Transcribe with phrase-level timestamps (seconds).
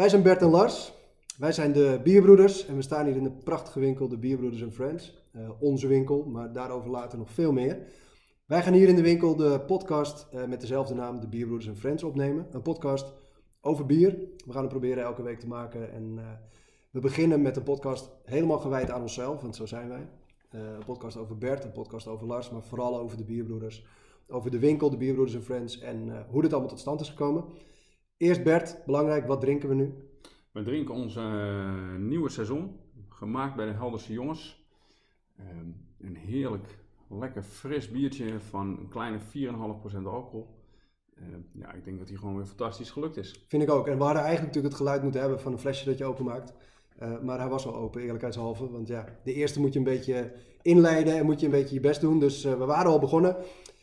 [0.00, 0.92] Wij zijn Bert en Lars.
[1.38, 5.28] Wij zijn de Bierbroeders en we staan hier in de prachtige winkel, de Bierbroeders Friends.
[5.32, 7.78] Eh, onze winkel, maar daarover later nog veel meer.
[8.46, 12.02] Wij gaan hier in de winkel de podcast eh, met dezelfde naam, de Bierbroeders Friends,
[12.02, 12.46] opnemen.
[12.50, 13.12] Een podcast
[13.60, 14.10] over bier.
[14.46, 15.92] We gaan het proberen elke week te maken.
[15.92, 16.24] En eh,
[16.90, 20.08] we beginnen met een podcast helemaal gewijd aan onszelf, want zo zijn wij.
[20.50, 23.84] Eh, een podcast over Bert, een podcast over Lars, maar vooral over de Bierbroeders.
[24.28, 27.08] Over de winkel, de Bierbroeders and Friends en eh, hoe dit allemaal tot stand is
[27.08, 27.44] gekomen.
[28.16, 29.94] Eerst Bert, belangrijk, wat drinken we nu?
[30.52, 32.76] We drinken ons eh, nieuwe seizoen,
[33.08, 34.68] gemaakt bij de Helderse Jongens.
[35.36, 40.46] Ehm, een heerlijk, lekker fris biertje van een kleine 4,5% alcohol.
[41.14, 43.44] Ehm, ja, ik denk dat die gewoon weer fantastisch gelukt is.
[43.48, 43.86] Vind ik ook.
[43.86, 46.54] En we hadden eigenlijk natuurlijk het geluid moeten hebben van een flesje dat je openmaakt.
[47.00, 48.70] Eh, maar hij was al open, eerlijkheidshalve.
[48.70, 50.32] Want ja, de eerste moet je een beetje
[50.62, 52.18] inleiden en moet je een beetje je best doen.
[52.18, 53.36] Dus eh, we waren al begonnen.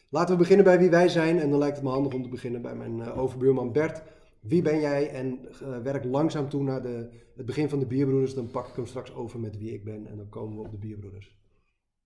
[0.09, 1.39] Laten we beginnen bij wie wij zijn.
[1.39, 4.03] En dan lijkt het me handig om te beginnen bij mijn eh, overbuurman Bert.
[4.39, 5.09] Wie ben jij?
[5.09, 5.39] En
[5.83, 8.33] werk langzaam toe naar de, het begin van de Bierbroeders.
[8.33, 10.07] Dan pak ik hem straks over met wie ik ben.
[10.07, 11.35] En dan komen we op de Bierbroeders.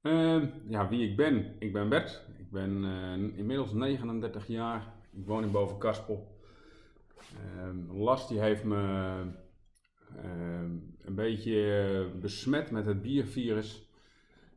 [0.02, 1.56] Ehm, ja, wie ik ben?
[1.60, 2.26] Ik ben Bert.
[2.38, 2.84] Ik ben
[3.36, 4.94] inmiddels 39 jaar.
[5.12, 6.28] Ik woon in Bovenkaspel.
[7.18, 9.14] Ehm Lars die heeft me
[11.02, 13.90] een beetje eh, besmet met het biervirus.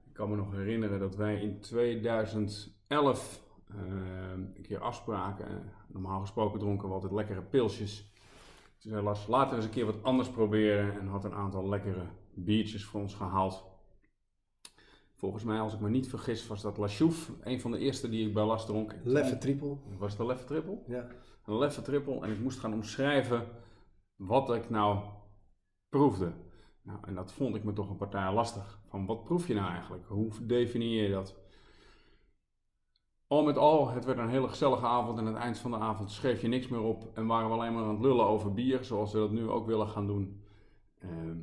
[0.06, 5.72] Ik kan me nog herinneren dat wij in 2011 ehm, een keer afspraken.
[5.88, 8.12] Normaal gesproken dronken we altijd lekkere pilsjes.
[8.78, 11.00] Toen zei Lars, laten we eens een keer wat anders proberen.
[11.00, 13.64] En had een aantal lekkere biertjes voor ons gehaald.
[15.14, 16.88] Volgens mij, als ik me niet vergis, was dat La.
[17.42, 18.94] Een van de eerste die ik bij Lars dronk.
[19.04, 19.76] Leffe triple.
[19.98, 20.78] Was het een Leffe Triple?
[20.86, 21.06] Ja.
[21.44, 22.20] Een Leffe Triple.
[22.20, 23.46] En ik moest gaan omschrijven
[24.16, 24.98] wat ik nou
[25.98, 26.32] proefde.
[26.82, 28.78] Nou, en dat vond ik me toch een partij lastig.
[28.88, 30.06] Van wat proef je nou eigenlijk?
[30.06, 31.36] Hoe definieer je dat?
[33.26, 35.18] Al met al, het werd een hele gezellige avond.
[35.18, 37.10] En aan het eind van de avond schreef je niks meer op.
[37.14, 39.66] En waren we alleen maar aan het lullen over bier, zoals we dat nu ook
[39.66, 40.42] willen gaan doen.
[40.98, 41.38] Ehm,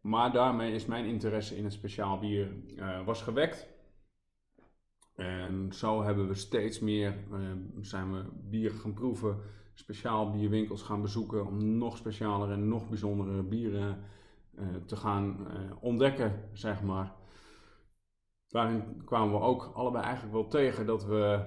[0.00, 3.68] maar daarmee is mijn interesse in het speciaal bier eh, was gewekt.
[5.14, 7.40] En zo hebben we steeds meer, eh,
[7.80, 9.38] zijn we bier gaan proeven,
[9.80, 13.98] speciaal bierwinkels gaan bezoeken om nog specialere en nog bijzondere bieren
[14.56, 17.12] eh, te gaan eh, ontdekken, zeg maar.
[18.48, 21.44] Daarin kwamen we ook allebei eigenlijk wel tegen dat we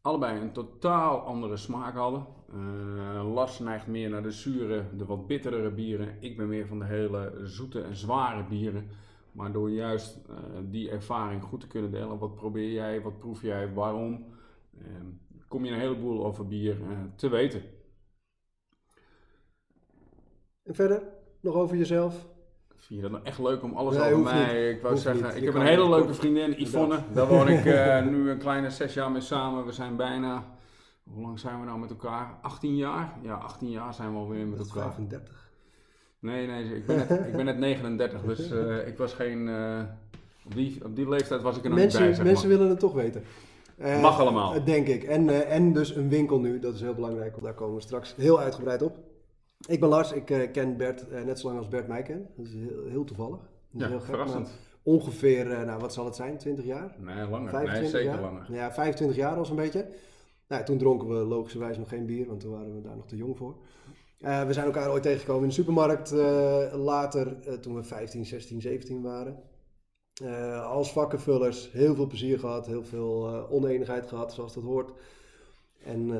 [0.00, 2.26] allebei een totaal andere smaak hadden.
[2.52, 6.16] Eh, Lars neigt meer naar de zure, de wat bitterere bieren.
[6.20, 8.88] Ik ben meer van de hele zoete en zware bieren.
[9.32, 10.20] Maar door juist
[10.70, 14.24] die ervaring goed te kunnen delen, wat probeer jij, wat proef jij, waarom,
[15.48, 16.76] kom je een heleboel over bier
[17.16, 17.62] te weten.
[20.66, 21.02] En verder,
[21.40, 22.14] nog over jezelf?
[22.76, 24.70] Vind je dat nou echt leuk om alles Nee, over mij?
[24.70, 25.34] Ik wou Hoeft zeggen, niet.
[25.36, 26.98] ik heb een hele leuke vriendin, Yvonne.
[27.12, 29.66] Daar woon ik eh, nu een kleine zes jaar mee samen.
[29.66, 30.44] We zijn bijna,
[31.12, 32.38] hoe lang zijn we nou met elkaar?
[32.42, 33.12] 18 jaar?
[33.22, 34.82] Ja, 18 jaar zijn we alweer met elkaar.
[34.82, 35.44] 35.
[36.18, 39.48] Nee, nee, ik ben net, ik ben net 39, dus eh, ik was geen...
[39.48, 39.80] eh,
[40.46, 42.56] op, die, op die leeftijd was ik er nog Mensen, niet bij, zeg mensen maar.
[42.56, 43.22] willen het toch weten.
[43.78, 44.64] Eh, Mag allemaal.
[44.64, 45.02] Denk ik.
[45.04, 48.14] En, en dus een winkel nu, dat is heel belangrijk, want daar komen we straks
[48.16, 48.96] heel uitgebreid op.
[49.68, 52.28] Ik ben Lars, ik eh, ken Bert eh, net zo lang als Bert mij kent.
[52.36, 53.38] Dat is heel, heel toevallig.
[53.70, 54.50] Dat Ja, heel gek, verrassend.
[54.82, 56.96] Ongeveer, eh, nou wat zal het zijn, 20 jaar?
[56.98, 57.50] Nee, langer.
[57.50, 58.20] 25 nee, zeker jaar?
[58.20, 58.52] langer.
[58.52, 59.88] Ja, 25 jaar al zo'n beetje.
[60.48, 63.16] Nou, toen dronken we logischerwijs nog geen bier, want toen waren we daar nog te
[63.16, 63.56] jong voor.
[64.18, 66.10] We zijn elkaar ooit tegengekomen in de supermarkt.
[66.72, 69.42] later, toen we 15, 16, 17 waren.
[70.62, 74.92] Als vakkenvullers heel veel plezier gehad, heel veel oneenigheid gehad, zoals dat hoort.
[75.84, 76.10] En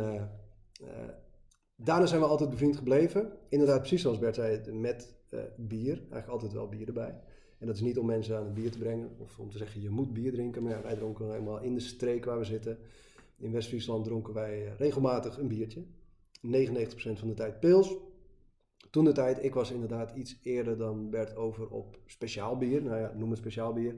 [1.77, 3.33] daarna zijn we altijd bevriend gebleven.
[3.49, 5.95] Inderdaad, precies zoals Bert zei, met eh, bier.
[5.97, 7.21] Eigenlijk altijd wel bier erbij.
[7.59, 9.83] En dat is niet om mensen aan het bier te brengen of om te zeggen
[9.83, 10.63] je moet bier drinken.
[10.63, 12.79] Maar wij dronken eenmaal in de streek waar we zitten.
[13.37, 15.83] In West-Friesland dronken wij eh, regelmatig een biertje.
[15.83, 17.97] 99% van de tijd pils.
[18.91, 22.83] Toen de tijd, ik was inderdaad iets eerder dan Bert over op speciaal bier.
[22.83, 23.95] Nou ja, noem het speciaal bier.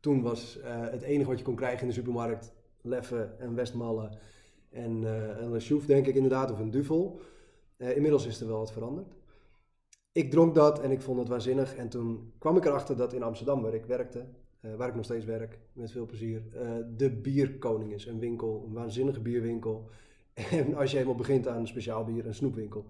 [0.00, 4.10] Toen was eh, het enige wat je kon krijgen in de supermarkt Leffe en Westmalle
[4.70, 7.20] en eh een Le Chouffe, denk ik inderdaad, of een Duvel.
[7.76, 9.14] Eh, inmiddels is er wel wat veranderd.
[10.12, 11.74] Ik dronk dat en ik vond het waanzinnig.
[11.74, 14.24] En toen kwam ik erachter dat in Amsterdam, waar ik werkte,
[14.60, 16.42] eh, waar ik nog steeds werk, met veel plezier,
[16.96, 18.06] de Bierkoning is.
[18.06, 19.88] Een winkel, een waanzinnige bierwinkel.
[20.50, 22.86] En als je helemaal begint aan een speciaal bier, een snoepwinkel.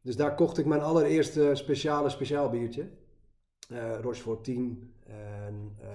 [0.00, 2.88] Dus daar kocht ik mijn allereerste speciale speciaal biertje.
[3.68, 4.92] Eh Rochefort 10.
[5.06, 5.88] En eh,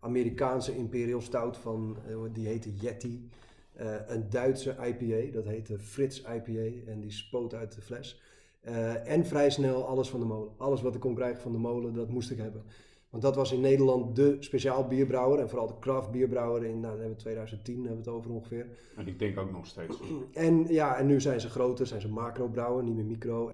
[0.00, 1.96] Amerikaanse Imperial Stout van,
[2.32, 3.28] die heette Yeti.
[3.74, 6.90] Eh, een Duitse IPA, dat heette Frits IPA.
[6.90, 8.20] En die spoot uit de fles.
[8.60, 10.52] Eh, en vrij snel alles van de molen.
[10.56, 12.62] Alles wat ik kon krijgen van de molen, dat moest ik hebben.
[13.10, 15.38] Want dat was in Nederland de speciaal bierbrouwer.
[15.38, 18.66] En vooral de craft bierbrouwer in, nou, hebben we 2010 hebben we het over ongeveer.
[18.96, 20.00] En ik denk ook nog steeds.
[20.32, 23.52] En ja, en nu zijn ze groter, zijn ze macro brouwer, niet meer micro.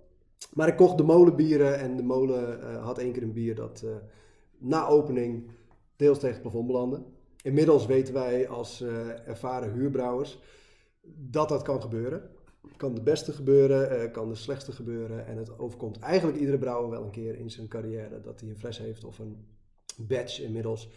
[0.53, 3.85] Maar ik kocht de molenbieren en de molen eh, had één keer een bier dat
[4.59, 5.51] na opening
[5.97, 7.03] deels tegen het plafond belandde.
[7.43, 10.39] Inmiddels weten wij als eh, ervaren huurbrouwers
[11.17, 12.31] dat dat kan gebeuren.
[12.77, 15.27] Kan de beste gebeuren, eh, kan de slechtste gebeuren.
[15.27, 18.59] En het overkomt eigenlijk iedere brouwer wel een keer in zijn carrière dat hij een
[18.59, 19.47] fles heeft of een
[19.97, 20.89] badge inmiddels,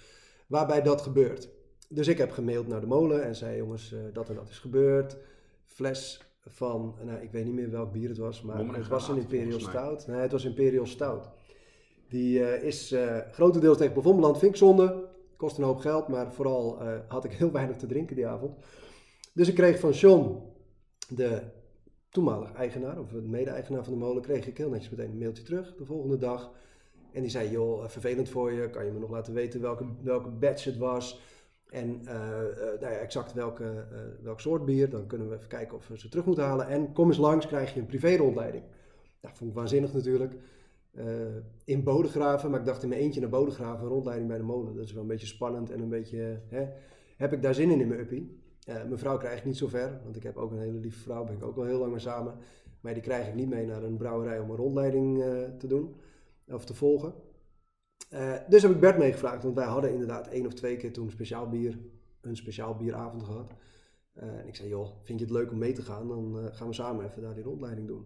[0.47, 1.49] waarbij dat gebeurt.
[1.89, 4.59] Dus ik heb gemaild naar de molen en zei: jongens, eh, dat en dat is
[4.59, 5.17] gebeurd.
[5.65, 9.17] Fles van, nou, ik weet niet meer welk bier het was, maar het was een
[9.17, 9.59] Imperial.
[9.59, 10.07] Stout.
[10.07, 11.29] Nee, het was Imperial Stout.
[12.09, 14.37] Die is eh, grotendeels tegen beland.
[14.37, 15.11] Vind ik zonde.
[15.37, 18.57] Kost een hoop geld, maar vooral eh, had ik heel weinig te drinken die avond.
[19.33, 20.41] Dus ik kreeg van John,
[21.09, 21.41] de
[22.09, 25.43] toenmalige eigenaar, of de mede-eigenaar van de molen, kreeg ik heel netjes meteen een mailtje
[25.43, 26.51] terug de volgende dag.
[27.11, 29.85] En die zei, joh, eh, vervelend voor je, kan je me nog laten weten welke,
[30.01, 31.21] welke batch het was?
[31.69, 32.15] En eh,
[32.79, 33.85] nou ja, exact welke,
[34.21, 36.67] welk soort bier, dan kunnen we even kijken of we ze terug moeten halen.
[36.67, 38.63] En kom eens langs, krijg je een privé-rondleiding.
[39.21, 40.33] Nou, vond ik waanzinnig natuurlijk.
[40.93, 41.05] Eh,
[41.65, 44.75] in Bodegraven, maar ik dacht in mijn eentje naar Bodegraven, rondleiding bij de molen.
[44.75, 46.67] Dat is wel een beetje spannend en een beetje, hè,
[47.17, 48.41] heb ik daar zin in in mijn uppie?
[48.65, 51.23] Mijn vrouw krijg ik niet zo ver, want ik heb ook een hele lieve vrouw,
[51.23, 52.37] ben ik ook al heel lang mee samen.
[52.83, 55.95] Maar die krijg ik niet mee naar een brouwerij om een rondleiding eh, te doen
[56.47, 57.13] of te volgen.
[58.09, 61.09] Eh, dus heb ik Bert meegevraagd, want wij hadden inderdaad één of twee keer toen
[61.09, 61.79] speciaal bier,
[62.21, 63.53] een speciaal bieravond gehad.
[64.13, 66.07] Eh, en ik zei, joh, vind je het leuk om mee te gaan?
[66.07, 68.05] Dan gaan we samen even daar die rondleiding doen.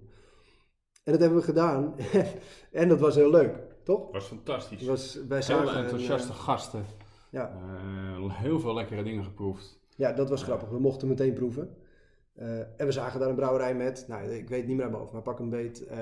[1.08, 1.96] En dat hebben we gedaan.
[2.72, 4.12] en dat was heel leuk, toch?
[4.12, 4.80] was fantastisch.
[4.80, 6.86] Het was, wij Heel enthousiaste eh, gasten.
[7.30, 7.52] ja.
[7.52, 9.80] Eh, heel veel lekkere dingen geproefd.
[9.96, 10.70] Ja, dat was grappig.
[10.70, 11.76] We mochten meteen proeven.
[12.34, 15.02] Eh, en we zagen daar een brouwerij met, nou, ik weet niet meer uit mijn
[15.02, 16.00] hoofd, maar pak een beet, eh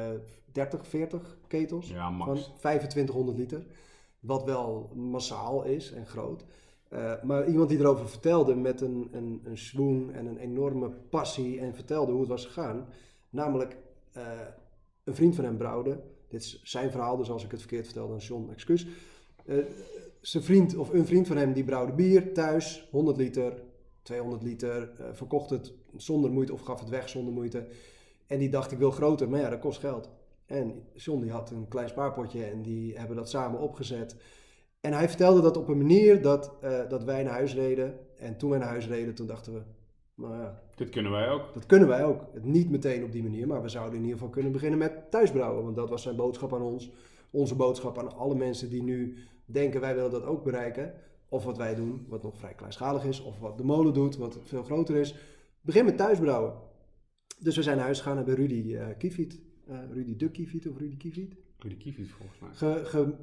[0.52, 2.52] 30, 40 ketels Ja, van max.
[2.58, 3.66] 2500 liter.
[4.20, 6.46] Wat wel massaal is en groot.
[6.90, 11.60] Eh, maar iemand die erover vertelde met een, een, een swoon en een enorme passie
[11.60, 12.88] en vertelde hoe het was gegaan.
[13.30, 13.78] Namelijk,
[14.12, 14.24] eh,
[15.06, 16.00] een vriend van hem brouwde.
[16.28, 18.88] Dit is zijn verhaal, dus als ik het verkeerd vertel, dan John, excuus.
[19.46, 19.58] Eh,
[20.22, 23.64] zijn vriend of een vriend van hem die brouwde bier thuis, 100 liter,
[24.02, 27.68] 200 liter, eh, verkocht het zonder moeite of gaf het weg zonder moeite.
[28.28, 30.10] En die dacht ik wil groter, maar ja, dat kost geld.
[30.46, 34.16] En John die had een klein spaarpotje en die hebben dat samen opgezet.
[34.80, 38.00] En hij vertelde dat op een manier dat, eh, dat wij naar huis reden.
[38.18, 39.62] En toen wij naar huis reden, toen dachten we,
[40.16, 41.54] nou ja, Dit kunnen wij ook.
[41.54, 42.22] dat kunnen wij ook.
[42.34, 45.12] Het niet meteen op die manier, maar we zouden in ieder geval kunnen beginnen met
[45.12, 45.64] thuisbrouwen.
[45.64, 46.92] Want dat was zijn boodschap aan ons.
[47.32, 50.94] Onze boodschap aan alle mensen die nu denken wij willen dat ook bereiken.
[51.30, 53.22] Of wat wij doen, wat nog vrij kleinschalig is.
[53.22, 55.16] Of wat de molen doet, wat veel groter is.
[55.62, 56.54] Begin met thuisbrouwen.
[57.40, 59.40] Dus we zijn naar huis gegaan hebben Rudy eh Kiefiet.
[59.68, 61.36] eh, Rudy de Kiefiet of Rudy Kiefiet.
[61.60, 62.50] Rudy Kiefiet volgens mij.
[62.54, 63.14] Ge, ge-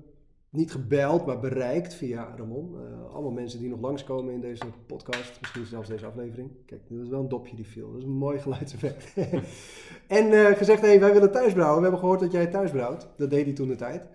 [0.53, 2.77] niet gebeld, maar bereikt via Ramon.
[2.77, 5.41] Eh, allemaal mensen die nog langskomen in deze podcast.
[5.41, 6.51] Misschien zelfs deze aflevering.
[6.67, 7.91] Kijk, dat is wel een dopje die viel.
[7.91, 9.15] Dat is een mooi geluidseffect.
[10.19, 11.77] en eh, gezegd, hey, wij willen thuis brouwen.
[11.77, 13.09] We hebben gehoord dat jij thuis brouwt.
[13.17, 14.09] Dat deed hij toen de tijd.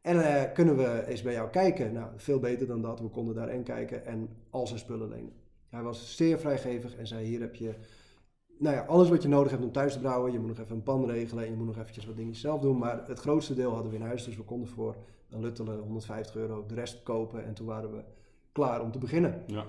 [0.00, 1.92] En eh, kunnen we eens bij jou kijken?
[1.92, 3.00] Nou, veel beter dan dat.
[3.00, 5.32] We konden daarin kijken en al zijn spullen lenen.
[5.68, 7.74] Hij was zeer vrijgevig en zei, hier heb je
[8.58, 10.32] nou ja, alles wat je nodig hebt om thuis te brouwen.
[10.32, 12.60] Je moet nog even een pan regelen en je moet nog eventjes wat dingetjes zelf
[12.60, 12.78] doen.
[12.78, 14.96] Maar het grootste deel hadden we in huis, dus we konden voor
[15.34, 17.44] een luttele 150 euro de rest kopen.
[17.44, 18.04] En toen waren we
[18.52, 19.42] klaar om te beginnen.
[19.46, 19.64] Ja.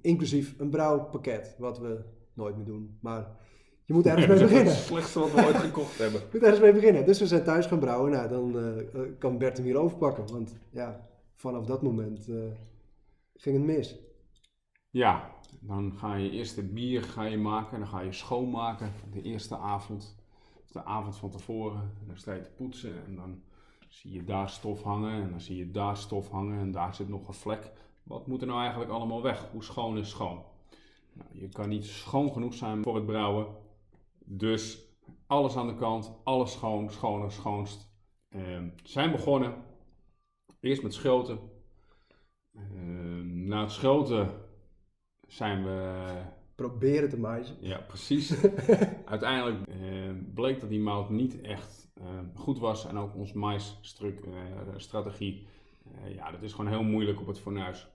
[0.00, 2.98] Inclusief een brouwpakket, wat we nooit meer doen.
[3.00, 3.36] Maar
[3.84, 4.74] je moet ergens mee is het beginnen.
[4.74, 6.20] slechtste wat we ooit gekocht hebben.
[6.26, 7.06] Je moet ergens mee beginnen.
[7.06, 8.10] Dus we zijn thuis gaan brouwen.
[8.10, 10.26] Nou, dan eh, eh, kan Bert hem hier overpakken.
[10.32, 12.36] Want ja, vanaf dat moment eh,
[13.34, 13.98] ging het mis.
[14.90, 19.22] Ja, dan ga je eerst het bier ga je maken, dan ga je schoonmaken de
[19.22, 20.16] eerste avond.
[20.64, 21.80] Of de avond van tevoren.
[21.80, 23.42] En dan sta je te poetsen en dan
[23.94, 27.08] zie je daar stof hangen en dan zie je daar stof hangen en daar zit
[27.08, 27.70] nog een vlek.
[28.02, 29.48] Wat moet er nou eigenlijk allemaal weg?
[29.52, 30.42] Hoe schoon is schoon?
[31.12, 33.46] Nou, je kan niet schoon genoeg zijn voor het brouwen.
[34.24, 34.78] Dus
[35.26, 37.92] alles aan de kant, alles schoon, schoner, schoonst.
[38.28, 39.54] Ehm, zijn begonnen.
[40.60, 41.38] Eerst met schoten.
[42.54, 44.30] Ehm, na het schoten
[45.28, 46.32] zijn we.
[46.54, 47.56] Proberen te maaien.
[47.60, 48.44] Ja, precies.
[49.14, 51.83] Uiteindelijk eh, bleek dat die mout niet echt eh,
[52.34, 52.86] goed was.
[52.86, 55.46] En ook ons maisstrategie.
[56.04, 57.88] eh ja, dat is gewoon heel moeilijk op het fornuis.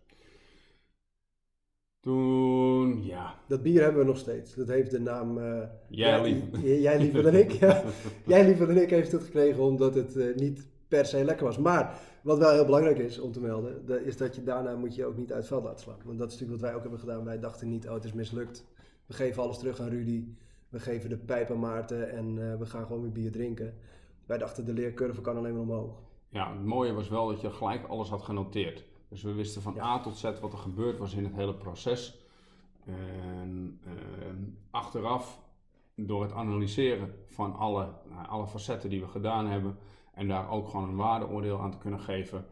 [1.99, 3.39] Toen, ja.
[3.47, 4.55] Dat bier hebben we nog steeds.
[4.55, 5.37] Dat heeft de naam...
[5.37, 6.29] eh, Jij
[6.63, 7.83] j- Jij liever dan ik, ja.
[8.25, 11.57] Jij liever dan ik heeft het gekregen omdat het eh, niet per se lekker was.
[11.57, 14.95] Maar wat wel heel belangrijk is om te melden, dat is dat je daarna moet
[14.95, 15.97] je ook niet uit het veld laten slaan.
[16.05, 17.23] Want dat is natuurlijk wat wij ook hebben gedaan.
[17.25, 18.65] Wij dachten niet, oh het is mislukt.
[19.05, 20.23] We geven alles terug aan Rudy.
[20.69, 23.77] We geven de pijp aan Maarten en eh, we gaan gewoon weer bier drinken.
[24.25, 26.01] Wij dachten de leercurve kan alleen maar omhoog.
[26.29, 28.85] ja, het mooie was wel dat je gelijk alles had genoteerd.
[29.07, 32.17] Dus we wisten van A tot Z wat er gebeurd was in het hele proces.
[32.85, 35.41] En ehm, achteraf,
[35.95, 39.77] door het analyseren van alle, nou, alle facetten die we gedaan hebben
[40.13, 42.45] en daar ook gewoon een waardeoordeel aan te kunnen geven,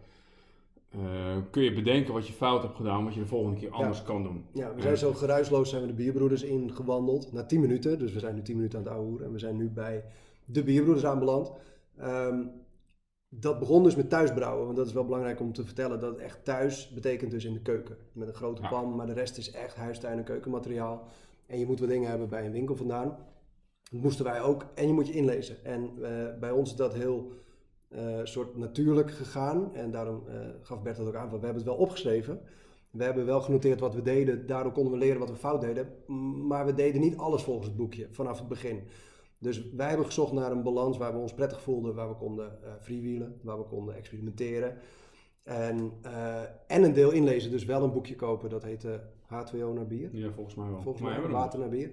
[0.89, 4.03] eh, kun je bedenken wat je fout hebt gedaan, wat je de volgende keer anders
[4.03, 4.45] kan doen.
[4.53, 7.99] Ja, we zijn zo geruisloos zijn we de bierbroeders ingewandeld na 10 minuten.
[7.99, 10.03] Dus we zijn nu 10 minuten aan het ouwehoeren en we zijn nu bij
[10.45, 11.51] de bierbroeders aanbeland.
[11.97, 12.45] Ehm,
[13.29, 15.99] dat begon dus met thuisbrouwen, want dat is wel belangrijk om te vertellen.
[15.99, 17.97] Dat echt thuis betekent dus in de keuken.
[18.13, 18.67] Met een grote Ja.
[18.67, 21.03] pan, maar de rest is echt huistuin en keukenmateriaal.
[21.45, 23.17] En je moet wat dingen hebben bij een winkel vandaan.
[23.91, 24.65] Dat moesten wij ook.
[24.75, 25.65] En je moet je inlezen.
[25.65, 27.31] En eh, bij ons is dat heel
[27.87, 29.75] eh, soort natuurlijk gegaan.
[29.75, 32.41] En daarom eh, gaf Bert dat ook aan, van, we hebben het wel opgeschreven.
[32.91, 34.47] We hebben wel genoteerd wat we deden.
[34.47, 35.87] Daardoor konden we leren wat we fout deden.
[36.47, 38.83] Maar we deden niet alles volgens het boekje vanaf het begin.
[39.37, 42.63] Dus wij hebben gezocht naar een balans waar we ons prettig voelden, waar we konden
[42.63, 44.77] eh freewheelen, waar we konden experimenteren.
[45.43, 45.91] En,
[46.67, 50.09] en een deel inlezen, dus wel een boekje kopen, dat heette H2O naar bier.
[50.15, 50.81] Ja, volgens mij wel.
[50.81, 51.91] Volgens mij hebben we water naar bier.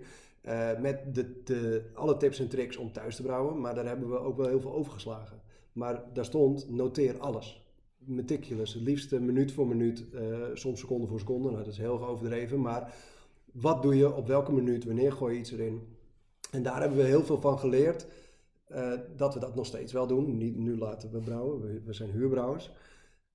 [0.80, 4.18] Met de, de, alle tips en tricks om thuis te brouwen, maar daar hebben we
[4.18, 5.43] ook wel heel veel overgeslagen.
[5.74, 7.62] Maar daar stond, noteer alles.
[7.98, 10.22] Meticulous, het liefst eh, minuut voor minuut, eh,
[10.54, 11.50] soms seconde voor seconde.
[11.50, 12.94] Nou, dat is heel overdreven, maar
[13.52, 15.96] wat doe je op welke minuut, wanneer gooi je iets erin?
[16.50, 18.06] En daar hebben we heel veel van geleerd,
[18.64, 20.36] eh, dat we dat nog steeds wel doen.
[20.36, 22.70] Niet nu laten we brouwen, we, we zijn huurbrouwers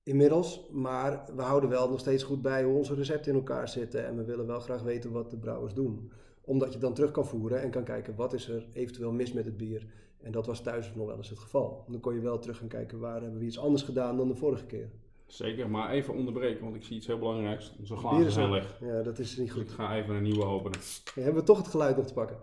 [0.02, 0.68] inmiddels.
[0.70, 4.06] Maar we houden wel nog steeds goed bij hoe onze recepten in elkaar zitten.
[4.06, 6.12] En we willen wel graag weten wat de brouwers doen.
[6.40, 9.44] Omdat je dan terug kan voeren en kan kijken wat is er eventueel mis met
[9.44, 9.86] het bier.
[10.22, 11.84] En dat was thuis nog wel eens het geval.
[11.88, 14.34] Dan kon je wel terug gaan kijken waar hebben we iets anders gedaan dan de
[14.34, 14.90] vorige keer.
[15.26, 17.74] Zeker, maar even onderbreken, want ik zie iets heel belangrijks.
[17.78, 18.78] Onze glazen is zijn leeg.
[18.80, 19.74] Ja, dat is niet Dus ik goed.
[19.76, 20.78] ga even een nieuwe openen.
[21.14, 22.36] Dan hebben we toch het geluid nog te pakken.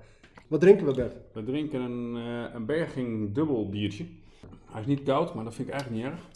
[0.48, 1.16] Wat drinken we Bert?
[1.34, 4.06] We drinken een, eh, een berging dubbel biertje.
[4.66, 6.28] Hij is niet koud, maar dat vind ik eigenlijk niet erg.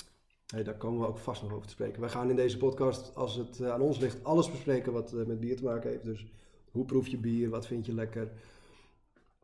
[0.48, 2.02] Hey, daar komen we ook vast nog over te spreken.
[2.02, 5.26] Wij gaan in deze podcast, als het eh, aan ons ligt, alles bespreken wat eh,
[5.26, 6.04] met bier te maken heeft.
[6.04, 6.26] Dus
[6.72, 8.32] hoe proef je bier, wat vind je lekker,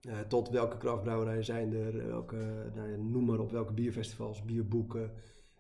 [0.02, 2.36] Eh, tot welke krachtbrouwerijen zijn er, welke,
[2.76, 5.12] nou ja, noem maar op, welke bierfestivals, bierboeken.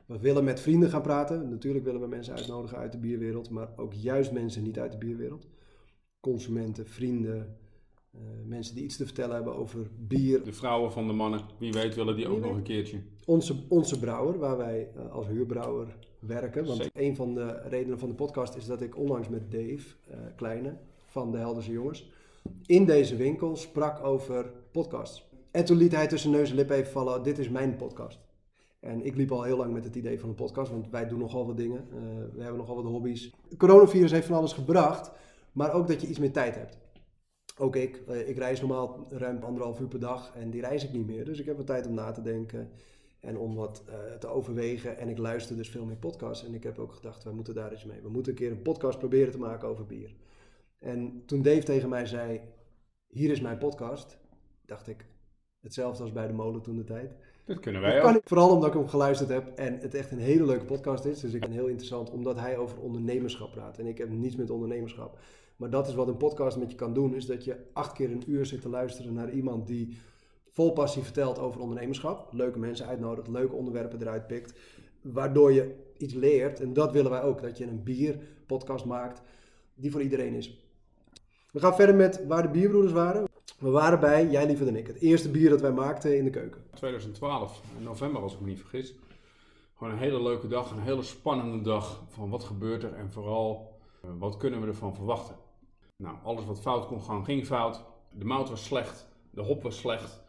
[0.05, 1.50] We willen met vrienden gaan praten.
[1.50, 4.97] Natuurlijk willen we mensen uitnodigen uit de bierwereld, maar ook juist mensen niet uit de
[4.97, 5.47] bierwereld.
[6.19, 7.57] Consumenten, vrienden,
[8.12, 11.71] eh, mensen die iets te vertellen hebben over bier, De vrouwen van de mannen, wie
[11.71, 13.00] weet willen die ook nog een keertje.
[13.25, 16.65] onze, onze brouwer, waar wij eh, als huurbrouwer werken.
[16.65, 17.01] Want Zeker.
[17.01, 20.77] een van de redenen van de podcast is dat ik onlangs met Dave eh, Kleine
[21.17, 22.09] van de Helderse Jongens
[22.65, 25.29] in deze winkel sprak over podcasts.
[25.51, 28.19] En toen liet hij tussen neus en lippen even vallen, dit is mijn podcast.
[28.79, 31.19] En ik liep al heel lang met het idee van een podcast, want wij doen
[31.19, 31.88] nogal wat dingen.
[31.91, 31.97] Eh,
[32.33, 33.31] we hebben nogal wat hobby's.
[33.50, 35.12] Het coronavirus heeft van alles gebracht,
[35.51, 36.77] maar ook dat je iets meer tijd hebt.
[37.57, 38.03] Ook ik.
[38.07, 41.25] Eh, ik reis normaal ruim anderhalf uur per dag en die reis ik niet meer.
[41.25, 42.69] Dus ik heb wat tijd om na te denken
[43.19, 44.97] en om wat eh, te overwegen.
[44.97, 46.45] En ik luister dus veel meer podcasts.
[46.45, 48.01] En ik heb ook gedacht, wij moeten daar iets mee.
[48.01, 50.15] We moeten een keer een podcast proberen te maken over bier.
[50.79, 52.41] En toen Dave tegen mij zei,
[53.07, 54.17] hier is mijn podcast,
[54.65, 55.05] dacht ik,
[55.60, 57.15] hetzelfde als bij de molen toen de tijd.
[57.46, 58.22] Dat kunnen Dat wij kan ook.
[58.22, 61.19] ik, vooral omdat ik hem geluisterd heb en het echt een hele leuke podcast is.
[61.19, 63.77] Dus ik vind het heel interessant omdat hij over ondernemerschap praat.
[63.77, 65.19] En ik heb niets met ondernemerschap.
[65.55, 68.12] Maar dat is wat een podcast met je kan doen, is dat je acht keer
[68.12, 69.98] een uur zit te luisteren naar iemand die
[70.51, 72.34] vol passie vertelt over ondernemerschap.
[72.34, 74.60] Leuke mensen uitnodigt, leuke onderwerpen eruit pikt.
[75.01, 76.60] Waardoor je iets leert.
[76.60, 79.22] En dat willen wij ook, dat je een bierpodcast maakt
[79.75, 80.66] die voor iedereen is.
[81.58, 83.28] We gaan verder met waar de bierbroeders waren.
[83.60, 86.30] We waren bij, jij liever dan ik, het eerste bier dat wij maakten in de
[86.30, 86.62] keuken.
[86.74, 88.94] 2012, in november als ik me niet vergis.
[89.78, 93.78] Gewoon een hele leuke dag, een hele spannende dag van wat gebeurt er en vooral
[94.02, 95.36] eh, wat kunnen we ervan verwachten.
[95.96, 97.84] Nou, alles wat fout kon gaan, ging fout.
[98.12, 100.22] De mout was slecht, de hop was slecht,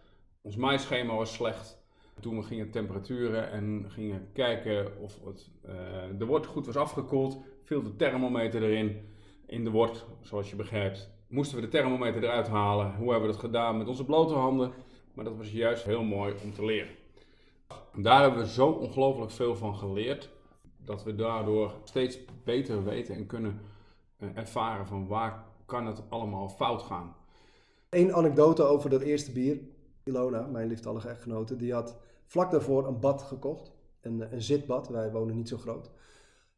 [0.42, 1.82] ons maaischema was slecht.
[2.20, 5.74] Toen we gingen temperaturen en gingen kijken of het, eh,
[6.18, 9.16] de wort goed was afgekoeld, viel de thermometer erin
[9.46, 11.16] in de wort, zoals je begrijpt.
[11.28, 12.94] Moesten we de thermometer eruit halen?
[12.94, 14.72] Hoe hebben we dat gedaan met onze blote handen?
[15.14, 16.94] Maar dat was juist heel mooi om te leren.
[17.92, 20.30] En daar hebben we zo ongelooflijk veel van geleerd,
[20.84, 23.60] dat we daardoor steeds beter weten en kunnen
[24.16, 27.14] eh, ervaren van waar kan het allemaal fout gaan.
[27.90, 29.60] Eén anekdote over dat eerste bier.
[30.04, 33.72] Ilona, mijn lieftallige echtgenote, die had vlak daarvoor een bad gekocht.
[34.00, 34.88] Een, een zitbad.
[34.88, 35.90] Wij wonen niet zo groot.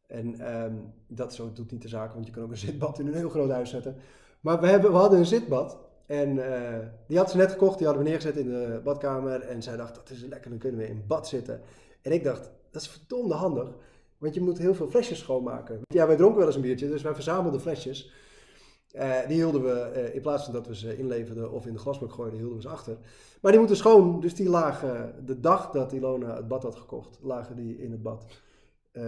[0.07, 0.75] En ehm,
[1.07, 3.29] dat zo doet niet de zaak, want je kan ook een zitbad in een heel
[3.29, 3.95] groot huis zetten.
[4.41, 5.77] Maar we, hebben, we hadden een zitbad.
[6.05, 9.41] En eh, die had ze net gekocht, die hadden we neergezet in de badkamer.
[9.41, 11.61] En zij dacht, dat is lekker, dan kunnen we in bad zitten.
[12.01, 13.73] En ik dacht, dat is verdomde handig.
[14.17, 15.81] Want je moet heel veel flesjes schoonmaken.
[15.87, 18.11] Ja, wij dronken wel eens een biertje, dus wij verzamelden flesjes.
[18.91, 21.79] Eh, die hielden we, eh, in plaats van dat we ze inleverden of in de
[21.79, 22.97] glasbak gooiden, hielden we ze achter.
[23.41, 27.19] Maar die moeten schoon, dus die lagen de dag dat Ilona het bad had gekocht,
[27.21, 28.25] lagen die in het bad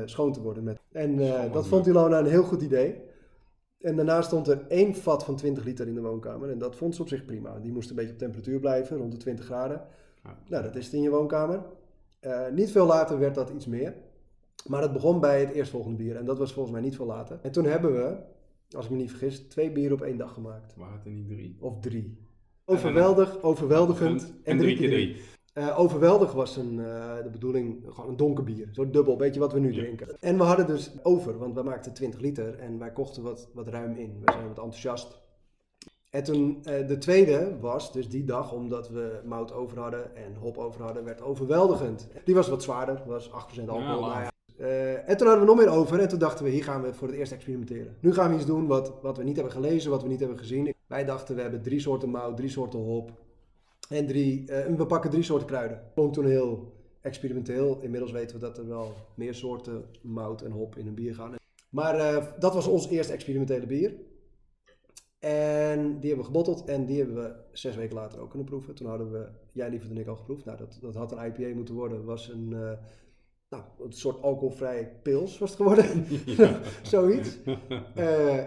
[0.06, 0.64] schoon te worden.
[0.64, 0.80] Met.
[0.92, 1.18] En
[1.52, 3.02] dat vond Ilona een heel goed idee.
[3.84, 6.50] En daarna stond er één vat van 20 liter in de woonkamer.
[6.50, 7.60] En dat vond ze op zich prima.
[7.60, 9.82] Die moest een beetje op temperatuur blijven, rond de 20 graden.
[10.24, 10.38] Ja.
[10.48, 11.62] Nou, dat is het in je woonkamer.
[12.20, 13.96] Eh, niet veel later werd dat iets meer.
[14.68, 16.16] Maar het begon bij het eerstvolgende bier.
[16.16, 17.40] En dat was volgens mij niet veel later.
[17.42, 18.16] En toen hebben we,
[18.76, 20.76] als ik me niet vergis, twee bieren op één dag gemaakt.
[20.76, 21.58] Waren het er niet drie?
[21.60, 22.18] Of drie.
[22.66, 25.22] Overweldig, overweldigend En drie keer drie.
[25.54, 28.70] Eh, overweldig was een, eh, de bedoeling gewoon een donker bier.
[28.72, 29.82] Zo dubbel, weet je wat we nu Ja.
[29.82, 30.08] drinken.
[30.20, 33.68] En we hadden dus over, want we maakten 20 liter en wij kochten wat, wat
[33.68, 34.18] ruim in.
[34.26, 35.22] We zijn wat enthousiast.
[36.10, 40.36] En toen, eh, de tweede was dus die dag, omdat we mout over hadden en
[40.40, 42.08] hop over hadden, werd overweldigend.
[42.26, 44.08] Die was wat zwaarder, was 8% alcohol.
[44.10, 44.32] Ja,
[45.06, 47.08] en toen hadden we nog meer over en toen dachten we, hier gaan we voor
[47.08, 47.96] het eerst experimenteren.
[48.00, 50.38] Nu gaan we iets doen wat, wat we niet hebben gelezen, wat we niet hebben
[50.38, 50.74] gezien.
[50.88, 53.12] Wij dachten, we hebben drie soorten mout, drie soorten hop
[53.94, 55.82] en drie, eh, we pakken drie soorten kruiden.
[55.94, 57.80] Klonk toen heel experimenteel.
[57.82, 61.36] Inmiddels weten we dat er wel meer soorten mout en hop in een bier gaan.
[61.70, 63.96] Maar eh, dat was ons eerste experimentele bier.
[65.20, 68.76] En die hebben we gebotteld en die hebben we zes weken later ook kunnen proeven.
[68.76, 70.46] Toen hadden we, jij liever dan ik al geproefd.
[70.46, 72.06] Nou, dat, dat had een IPA moeten worden.
[72.06, 72.72] was een, eh,
[73.50, 76.06] nou, een soort alcoholvrij pils was het geworden.
[76.82, 77.40] Zoiets.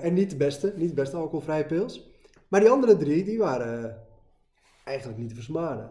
[0.00, 2.11] En niet de beste, niet de beste alcoholvrije pils.
[2.49, 4.06] Maar die andere drie, die waren
[4.87, 5.90] eigenlijk niet te versmaden.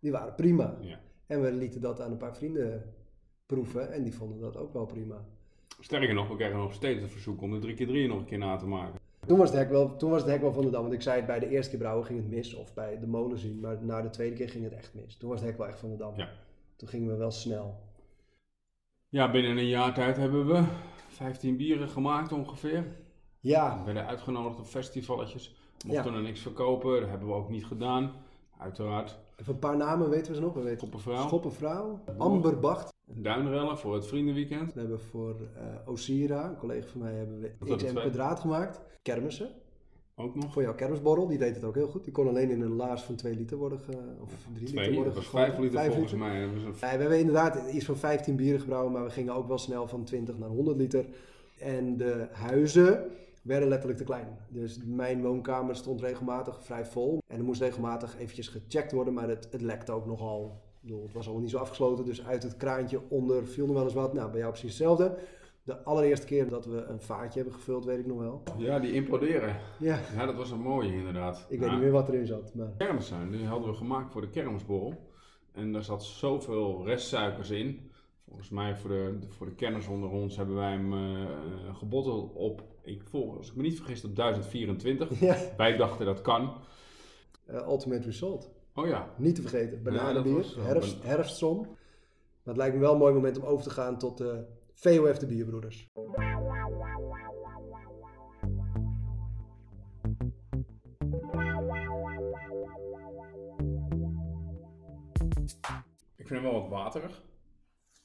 [0.00, 0.76] Die waren prima.
[0.80, 1.00] Ja.
[1.26, 2.94] En we lieten dat aan een paar vrienden
[3.46, 5.24] proeven en die vonden dat ook wel prima.
[5.80, 8.24] Sterker nog, we krijgen nog steeds een verzoek om de drie keer drie nog een
[8.24, 9.00] keer na te maken.
[9.26, 11.02] Toen was, het hek wel, toen was het hek wel van de dam, want ik
[11.02, 13.60] zei het bij de eerste keer brouwen ging het mis, of bij de molen zien,
[13.60, 15.16] maar na de tweede keer ging het echt mis.
[15.16, 16.16] Toen was het hek wel echt van de dam.
[16.16, 16.28] Ja.
[16.76, 17.80] Toen gingen we wel snel.
[19.08, 20.62] Ja, binnen een jaar tijd hebben we
[21.08, 22.84] 15 bieren gemaakt ongeveer.
[23.40, 25.56] Ja, We werden uitgenodigd op festivalletjes.
[25.86, 26.16] Mochten Ja.
[26.16, 28.12] er niks verkopen, dat hebben we ook niet gedaan.
[28.58, 29.18] Uiteraard.
[29.36, 30.54] even een paar namen weten we ze nog.
[30.54, 30.88] We weten.
[31.00, 32.94] Schoppenvrouw, Amber Bacht.
[33.04, 34.72] Duinrellen voor het vriendenweekend.
[34.72, 38.80] We hebben voor eh Osira, een collega van mij, hebben we hebben XM kwadraat gemaakt.
[39.02, 39.50] Kermissen.
[40.18, 40.52] Ook nog.
[40.52, 42.04] Voor jouw kermisborrel, die deed het ook heel goed.
[42.04, 45.04] Die kon alleen in een laars van 2 liter worden, ge, of 3 liter worden
[45.04, 45.46] dat was gegoten.
[45.46, 46.26] 5 liter Vijf volgens liter.
[46.28, 46.42] mij.
[46.42, 49.58] Een Ja, we hebben inderdaad iets van 15 bieren gebrouwen, maar we gingen ook wel
[49.58, 51.06] snel van 20 naar 100 liter.
[51.58, 53.04] En de huizen
[53.46, 54.38] werden letterlijk te klein.
[54.48, 57.22] Dus mijn woonkamer stond regelmatig vrij vol.
[57.26, 60.62] En er moest regelmatig eventjes gecheckt worden, maar het, het lekte ook nogal.
[60.74, 63.74] Ik bedoel, het was allemaal niet zo afgesloten, dus uit het kraantje onder viel nog
[63.74, 64.12] wel eens wat.
[64.14, 65.18] Nou, bij jou precies hetzelfde.
[65.62, 68.42] De allereerste keer dat we een vaatje hebben gevuld, weet ik nog wel.
[68.58, 69.56] Ja, die imploderen.
[69.78, 71.46] Ja, Ja, dat was een mooie inderdaad.
[71.48, 72.54] ik weet niet meer wat erin zat.
[72.54, 73.02] Maar...
[73.02, 74.94] Zijn, die hadden we gemaakt voor de kermisborrel.
[75.52, 77.90] En daar zat zoveel restsuikers in.
[78.26, 82.62] Volgens mij voor de, voor de kenners onder ons hebben wij hem eh gebotteld op,
[82.86, 85.20] ik volg, als ik me niet vergis, op 1024.
[85.20, 86.52] Ja, Wij dachten dat kan.
[87.46, 88.50] eh, Ultimate Result.
[88.74, 91.56] Oh ja, Niet te vergeten, bananenbier, was wel herfst, herfstzon.
[91.60, 95.18] Maar het lijkt me wel een mooi moment om over te gaan tot de VOF
[95.18, 95.88] de Bierbroeders.
[106.16, 107.22] ik vind hem wel wat waterig.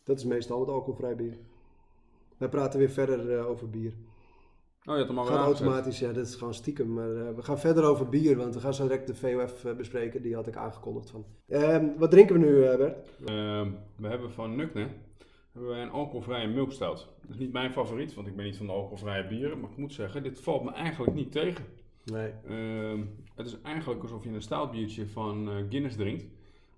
[0.04, 1.38] Dat is meestal het alcoholvrij bier.
[2.38, 3.94] Wij praten weer verder eh, over bier.
[4.86, 6.94] Oh, je had hem al weer Gaat automatisch, ja, dat is gewoon stiekem.
[6.94, 9.74] Maar eh, we gaan verder over bier, want we gaan zo direct de VOF eh,
[9.74, 10.22] bespreken.
[10.22, 11.26] Die had ik aangekondigd van.
[11.48, 13.10] Ehm, wat drinken we nu, eh, Bert?
[13.26, 14.88] Ehm, we hebben van Nukne
[15.52, 17.08] hebben wij een alcoholvrije milkstout.
[17.22, 19.60] Dat is niet mijn favoriet, want ik ben niet van de alcoholvrije bieren.
[19.60, 21.66] Maar ik moet zeggen, dit valt me eigenlijk niet tegen.
[22.04, 22.32] Nee.
[22.48, 23.04] Ehm,
[23.36, 26.26] het is eigenlijk alsof je een stoutbiertje van Guinness drinkt,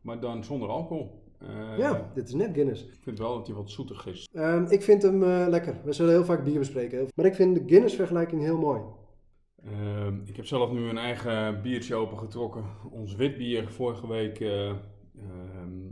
[0.01, 1.22] maar dan zonder alcohol.
[1.47, 2.83] Eh, Ja, dit is net Guinness.
[2.85, 4.29] Ik vind wel dat hij wat zoetig is.
[4.33, 5.75] Ehm, ik vind hem eh, lekker.
[5.83, 7.07] We zullen heel vaak bier bespreken.
[7.15, 8.81] Maar ik vind de Guinness-vergelijking heel mooi.
[9.65, 12.63] Ehm, ik heb zelf nu een eigen biertje opengetrokken.
[12.91, 14.75] Ons wit bier vorige week eh, ehm,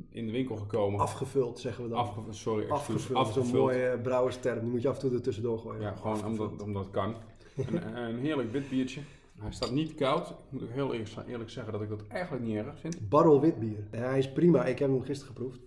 [0.10, 1.00] in de winkel gekomen.
[1.00, 2.00] Afgevuld, zeggen we dan.
[2.00, 3.48] Afge- sorry, Afgevuld, afgevuld.
[3.48, 4.60] zo'n mooie brouwersterm.
[4.60, 5.82] Die moet je af en toe er tussendoor gooien.
[5.82, 6.40] Ja, gewoon Afgevuld.
[6.52, 7.16] omdat, omdat het kan.
[7.56, 9.02] een, een heerlijk wit biertje.
[9.41, 10.30] Hij staat niet koud.
[10.30, 13.10] Ik moet ook heel eerlijk, zeggen dat ik dat eigenlijk niet erg vind.
[13.10, 13.88] Barrel wit bier.
[13.91, 14.65] Ja, hij is prima.
[14.65, 15.60] Ik heb hem gisteren geproefd.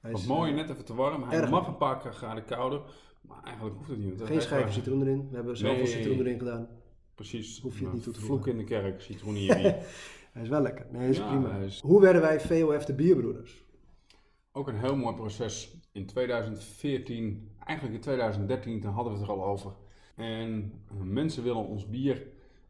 [0.00, 1.22] Hij Wat is, mooi, eh, net even te warm.
[1.22, 2.80] Hij mag een paar graden kouder.
[3.20, 4.18] Maar eigenlijk hoeft het niet.
[4.18, 5.28] Geen hij- schijven citroen erin.
[5.30, 5.86] We hebben zoveel Nee.
[5.86, 6.68] citroen erin gedaan.
[7.14, 7.60] Precies.
[7.60, 9.76] Hoef je het niet toe te Vloek in de kerk, citroen in je bier.
[10.32, 10.86] Hij is wel lekker.
[10.90, 11.50] Nee, hij is Ja, prima.
[11.50, 13.64] hij is- Hoe werden wij VOF de bierbroeders?
[14.52, 15.80] Ook een heel mooi proces.
[15.92, 19.72] In 2014, eigenlijk in 2013, toen hadden we het er al over.
[20.16, 22.26] En eh, mensen willen ons bier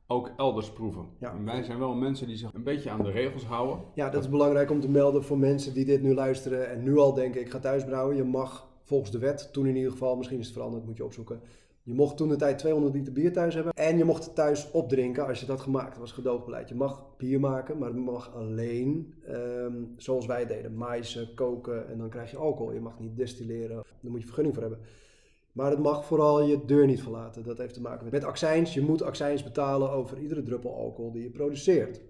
[0.06, 1.06] ook elders proeven.
[1.18, 1.32] Ja.
[1.32, 3.84] En wij zijn wel mensen die zich een beetje aan de regels houden.
[3.94, 6.98] Ja, dat is belangrijk om te melden voor mensen die dit nu luisteren en nu
[6.98, 8.16] al denken ik ga thuis brouwen.
[8.16, 11.04] Je mag volgens de wet, toen in ieder geval, misschien is het veranderd, moet je
[11.04, 11.40] opzoeken.
[11.82, 13.72] Je mocht toen de tijd 200 liter bier thuis hebben.
[13.72, 15.90] En je mocht het thuis opdrinken als je dat gemaakt.
[15.90, 16.68] Dat was gedoogbeleid.
[16.68, 20.76] Je mag bier maken, maar het mag alleen ehm, zoals wij deden.
[20.76, 22.72] Maaisen, koken en dan krijg je alcohol.
[22.72, 23.76] Je mag niet destilleren.
[24.00, 24.82] Daar moet je vergunning voor hebben.
[25.56, 27.42] Maar het mag vooral je deur niet verlaten.
[27.42, 28.74] Dat heeft te maken met, met accijns.
[28.74, 32.00] Je moet accijns betalen over iedere druppel alcohol die je produceert.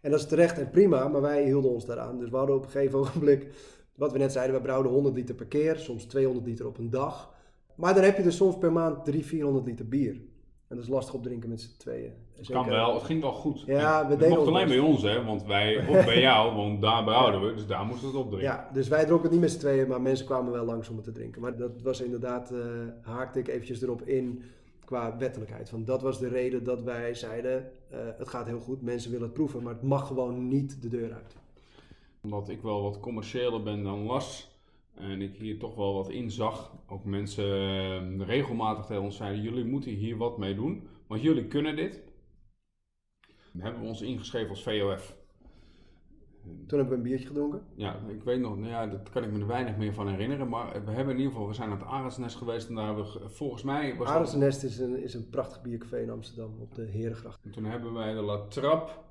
[0.00, 2.18] En dat is terecht en prima, maar wij hielden ons daaraan.
[2.18, 3.48] Dus we hadden op een gegeven ogenblik,
[3.94, 6.90] wat we net zeiden, we brouwden 100 liter per keer, soms 200 liter op een
[6.90, 7.34] dag.
[7.74, 10.20] Maar dan heb je dus soms per maand 300, 400 liter bier.
[10.68, 12.12] En dat is lastig opdrinken met z'n tweeën.
[12.36, 13.60] Het kan wel, het ging wel goed.
[13.66, 16.80] Ja, we het deden mocht alleen bij ons, hè, want wij, of bij jou, want
[16.80, 18.48] daar behouden we, dus daar moesten we het opdrinken.
[18.48, 20.96] Ja, dus wij dronken het niet met z'n tweeën, maar mensen kwamen wel langs om
[20.96, 21.40] het te drinken.
[21.40, 22.58] Maar dat was inderdaad, eh,
[23.00, 24.42] haakte ik eventjes erop in
[24.84, 25.68] qua wettelijkheid.
[25.68, 29.26] Van dat was de reden dat wij zeiden, eh, het gaat heel goed, mensen willen
[29.26, 31.36] het proeven, maar het mag gewoon niet de deur uit.
[32.22, 34.53] Omdat ik wel wat commerciëler ben dan Las.
[34.94, 36.72] En ik hier toch wel wat in zag.
[36.88, 37.44] Ook mensen
[38.20, 40.88] eh, regelmatig tegen ons zeiden: jullie moeten hier wat mee doen.
[41.06, 42.02] Want jullie kunnen dit.
[43.52, 45.16] Dan hebben we ons ingeschreven als VOF.
[46.66, 47.62] Toen hebben we een biertje gedronken.
[47.74, 50.48] Ja, ik weet nog, nou ja, dat kan ik me er weinig meer van herinneren.
[50.48, 52.68] Maar we hebben in ieder geval, we zijn aan het Arendsnest geweest.
[52.68, 55.62] En daar hebben we, ge- volgens mij was dat- Arendsnest is een, is een prachtig
[55.62, 57.44] biercafé in Amsterdam op de Herengracht.
[57.44, 58.40] en toen hebben wij de La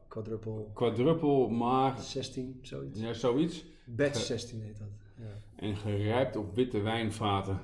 [0.07, 2.99] Quadruple quadruppel, maar 16, zoiets.
[2.99, 3.65] ja, zoiets.
[3.85, 4.87] Batch Ge- 16 heet dat.
[5.17, 5.52] Ja.
[5.63, 7.61] En gerijpt op witte wijnvaten.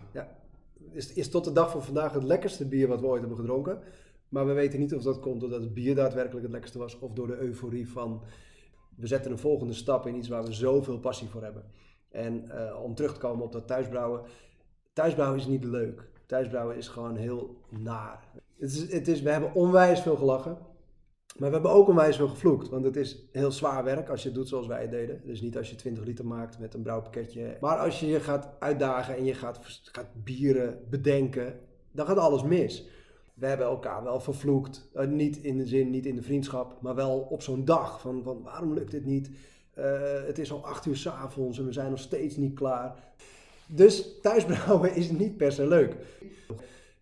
[0.92, 3.82] Is, is tot de dag van vandaag het lekkerste bier wat we ooit hebben gedronken.
[4.30, 7.00] Maar we weten niet of dat komt doordat het bier daadwerkelijk het lekkerste was.
[7.00, 8.22] Of door de euforie van
[8.96, 11.64] we zetten een volgende stap in iets waar we zoveel passie voor hebben.
[12.10, 14.22] En eh, om terug te komen op dat thuisbrouwen.
[14.94, 16.10] Thuisbrouwen is niet leuk.
[16.26, 18.24] Thuisbrouwen is gewoon heel naar.
[18.58, 20.58] Het is, het is, we hebben onwijs veel gelachen.
[21.39, 22.69] Maar we hebben ook onwijs veel gevloekt.
[22.69, 25.21] Want het is heel zwaar werk als je het doet zoals wij het deden.
[25.25, 27.58] Dus niet als je 20 liter maakt met een brouwpakketje.
[27.62, 29.60] Maar als je je gaat uitdagen en je gaat,
[29.91, 31.60] gaat bieren bedenken,
[31.91, 32.88] dan gaat alles mis.
[33.34, 34.89] We hebben elkaar wel vervloekt.
[34.93, 38.02] Eh, niet in de zin, niet in de vriendschap, maar wel op zo'n dag.
[38.02, 39.32] Van, van waarom lukt dit niet?
[39.73, 42.95] Eh, het is al acht uur s'avonds en we zijn nog steeds niet klaar.
[43.67, 45.95] Dus thuisbrouwen is niet per se leuk.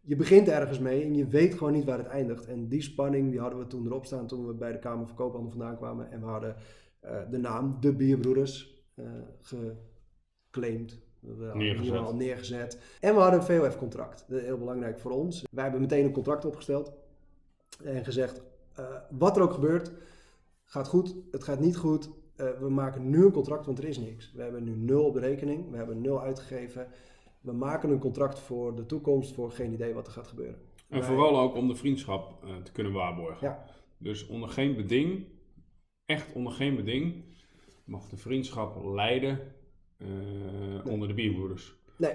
[0.08, 2.46] Je begint ergens mee en je weet gewoon niet waar het eindigt.
[2.46, 5.16] En die spanning die hadden we toen erop staan toen we bij de Kamer van
[5.16, 6.12] Koophandel vandaan kwamen.
[6.12, 6.56] En we hadden
[7.00, 9.06] eh, de naam De Bierbroeders eh
[9.42, 11.00] geclaimd.
[11.20, 11.98] We hadden Neergezet.
[11.98, 12.80] al neergezet.
[13.00, 14.26] En we hadden een VOF-contract.
[14.28, 15.46] Dat is heel belangrijk voor ons.
[15.52, 16.92] Wij hebben meteen een contract opgesteld.
[17.84, 18.42] En gezegd,
[18.76, 19.92] eh, wat er ook gebeurt,
[20.64, 22.10] gaat goed, het gaat niet goed.
[22.60, 24.34] We maken nu een contract, want er is niks.
[24.36, 26.88] We hebben nu nul op de rekening, we hebben nul uitgegeven.
[27.48, 30.60] We maken een contract voor de toekomst, voor geen idee wat er gaat gebeuren.
[30.90, 33.48] En Wij- vooral ook om de vriendschap eh, te kunnen waarborgen.
[33.48, 33.66] Ja.
[33.98, 35.26] Dus onder geen beding,
[36.06, 37.24] echt onder geen beding,
[37.84, 39.40] mag de vriendschap leiden
[39.98, 40.08] eh,
[40.86, 41.76] onder de bierbroeders.
[41.98, 42.14] Nee.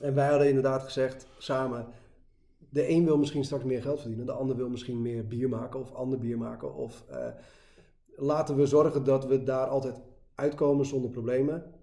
[0.00, 1.86] En wij hadden inderdaad gezegd, samen,
[2.68, 5.80] de een wil misschien straks meer geld verdienen, de ander wil misschien meer bier maken
[5.80, 6.74] of ander bier maken.
[6.74, 7.28] Of eh,
[8.16, 10.00] laten we zorgen dat we daar altijd
[10.34, 11.74] uitkomen zonder problemen.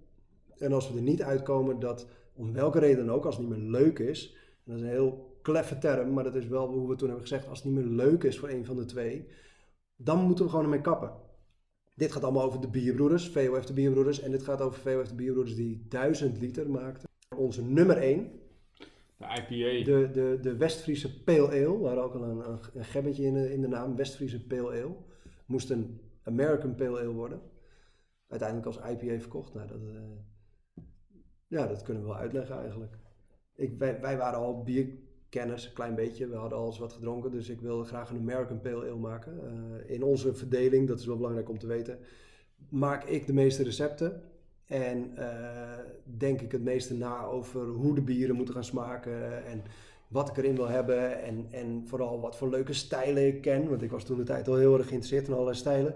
[0.58, 3.58] En als we er niet uitkomen, dat om welke reden dan ook, als het niet
[3.58, 6.90] meer leuk is, en dat is een heel kleffe term, maar dat is wel hoe
[6.90, 9.28] we toen hebben gezegd, als het niet meer leuk is voor een van de twee,
[9.96, 11.12] dan moeten we gewoon ermee kappen.
[11.96, 15.16] Dit gaat allemaal over de bierbroeders, VOF de bierbroeders, en dit gaat over VOF de
[15.16, 17.10] bierbroeders die 1000 liter maakten.
[17.36, 18.32] Onze nummer 1,
[19.18, 23.24] De IPA, de, de, de Westfriese Pale Ale, waar ook al een, een, een gebbetje
[23.24, 24.96] in de, in de naam, Westfriese Pale Ale,
[25.46, 27.42] moest een American Pale Ale worden.
[28.28, 29.54] Uiteindelijk als IPA verkocht.
[29.54, 30.02] Nou, dat, eh,
[31.54, 32.98] ja, dat kunnen we wel uitleggen eigenlijk.
[33.56, 36.28] Ik, wij, wij waren al bierkenners, een klein beetje.
[36.28, 39.40] We hadden al eens wat gedronken, dus ik wilde graag een American Pale Ale maken.
[39.46, 42.00] Eh, in onze verdeling, dat is wel belangrijk om te weten,
[42.70, 44.22] maak ik de meeste recepten.
[44.66, 49.64] En eh, denk ik het meeste na over hoe de bieren moeten gaan smaken en
[50.08, 51.22] wat ik erin wil hebben.
[51.22, 54.48] En, en vooral wat voor leuke stijlen ik ken, want ik was toen de tijd
[54.48, 55.96] al heel erg geïnteresseerd in allerlei stijlen.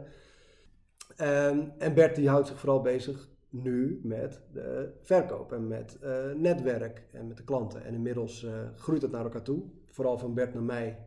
[1.16, 6.32] Ehm, en Bert die houdt zich vooral bezig nu met de verkoop en met eh,
[6.36, 7.86] netwerk en met de klanten.
[7.86, 9.64] En inmiddels eh, groeit het naar elkaar toe.
[9.88, 10.98] Vooral van Bert naar mij.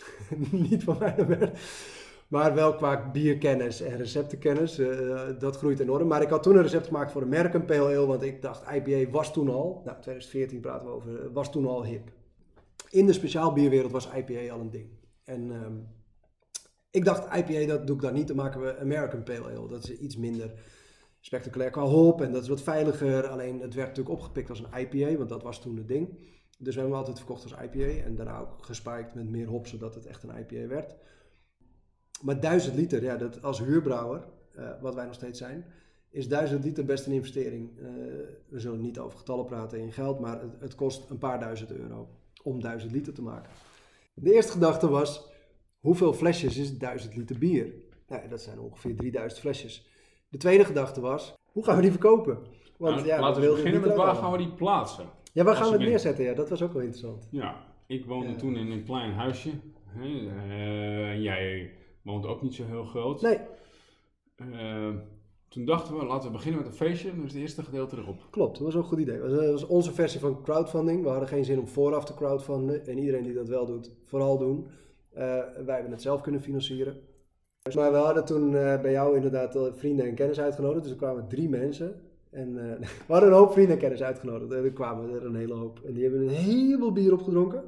[0.68, 1.58] Niet van mij naar Bert.
[2.28, 4.78] Maar wel qua bierkennis en receptenkennis.
[4.78, 6.08] eh, dat groeit enorm.
[6.08, 8.06] Maar ik had toen een recept gemaakt voor American Pale Ale.
[8.06, 11.66] Want ik dacht, IPA was toen al, nou 2014 praten we over, eh, was toen
[11.66, 12.10] al hip.
[12.90, 14.88] In de speciaal bierwereld was IPA al een ding.
[15.24, 15.74] En ehm,
[16.90, 18.28] ik dacht, IPA, dat doe ik dan niet.
[18.28, 19.68] Dan maken we American Pale Ale.
[19.68, 20.52] Dat is iets minder
[21.20, 23.26] spectaculair qua hop en dat is wat veiliger.
[23.26, 26.08] Alleen het werd natuurlijk opgepikt als een IPA, want dat was toen het ding.
[26.58, 29.66] Dus we hebben hem altijd verkocht als IPA en daarna ook gespiked met meer hop,
[29.66, 30.96] zodat het echt een IPA werd.
[32.22, 35.64] Maar 1000 liter, ja, dat als huurbrouwer, eh, wat wij nog steeds zijn,
[36.10, 37.78] is 1000 liter best een investering.
[37.78, 37.84] Eh,
[38.48, 41.72] we zullen niet over getallen praten in geld, maar het, het kost een paar duizend
[41.72, 42.08] euro
[42.42, 43.52] om 1000 liter te maken.
[44.14, 45.28] De eerste gedachte was,
[45.80, 47.72] hoeveel flesjes is 1000 liter bier?
[48.08, 49.88] Nou, dat zijn ongeveer 3000 flesjes.
[50.28, 52.38] De tweede gedachte was, hoe gaan we die verkopen?
[52.78, 55.04] Want, nou, ja, laten we beginnen met waar gaan we die plaatsen?
[55.32, 56.24] Ja, waar gaan we het neerzetten?
[56.24, 57.28] Ja, dat was ook wel interessant.
[57.30, 59.50] Ja, ik woonde toen in een klein huisje.
[59.96, 61.70] Uh, jij
[62.02, 63.22] woont ook niet zo heel groot.
[63.22, 63.38] Nee.
[64.36, 64.94] Uh,
[65.48, 67.14] toen dachten we, laten we beginnen met een feestje.
[67.14, 68.26] Dus het eerste gedeelte erop.
[68.30, 69.18] Klopt, dat was ook een goed idee.
[69.18, 71.02] Dat was onze versie van crowdfunding.
[71.02, 72.86] We hadden geen zin om vooraf te crowdfunden.
[72.86, 74.66] En iedereen die dat wel doet, vooral doen.
[75.12, 75.18] Uh,
[75.64, 77.00] wij hebben het zelf kunnen financieren.
[77.74, 78.50] Maar we hadden toen
[78.82, 80.82] bij jou inderdaad vrienden en kennis uitgenodigd.
[80.82, 81.94] Dus er kwamen drie mensen.
[82.30, 84.52] En uh, we hadden een hoop vrienden en kennis uitgenodigd.
[84.52, 85.80] En er kwamen er een hele hoop.
[85.84, 87.62] En die hebben een heleboel bier opgedronken.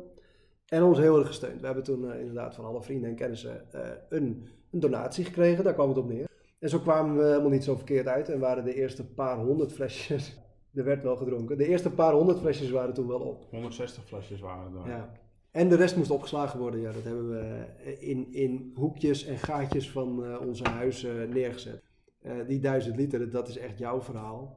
[0.66, 1.60] En ons heel erg gesteund.
[1.60, 5.64] We hebben toen uh, inderdaad van alle vrienden en kennissen uh, een, een, donatie gekregen.
[5.64, 6.28] Daar kwam het op neer.
[6.58, 8.28] En zo kwamen we helemaal niet zo verkeerd uit.
[8.28, 10.38] En waren de eerste paar honderd flesjes.
[10.74, 11.58] er werd wel gedronken.
[11.58, 13.46] De eerste paar honderd flesjes waren toen wel op.
[13.50, 14.90] 160 flesjes waren er.
[14.90, 15.12] Ja.
[15.50, 16.80] En de rest moest opgeslagen worden.
[16.80, 17.66] Ja, dat hebben we
[17.98, 21.82] in, in hoekjes en gaatjes van onze huis neergezet.
[22.22, 24.56] Uh, die duizend liter, dat is echt jouw verhaal,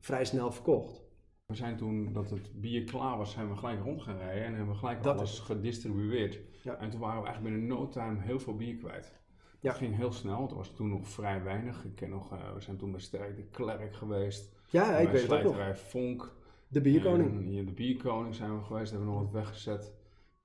[0.00, 1.04] vrij snel verkocht.
[1.46, 4.54] We zijn toen dat het bier klaar was, zijn we gelijk rond gaan rijden en
[4.54, 6.38] hebben we gelijk dat alles gedistribueerd.
[6.62, 6.76] Ja.
[6.76, 9.12] En toen waren we eigenlijk binnen no time heel veel bier kwijt.
[9.60, 9.72] Dat ja.
[9.72, 11.84] ging heel snel, het was toen nog vrij weinig.
[11.84, 14.54] Ik ken nog, uh, we zijn toen bij Sterk de Klerk geweest.
[14.66, 15.78] Ja, ik weet het ook nog.
[15.78, 16.34] Vonk.
[16.68, 17.58] De bierkoning.
[17.58, 19.92] En de bierkoning zijn we geweest, hebben we nog wat weggezet.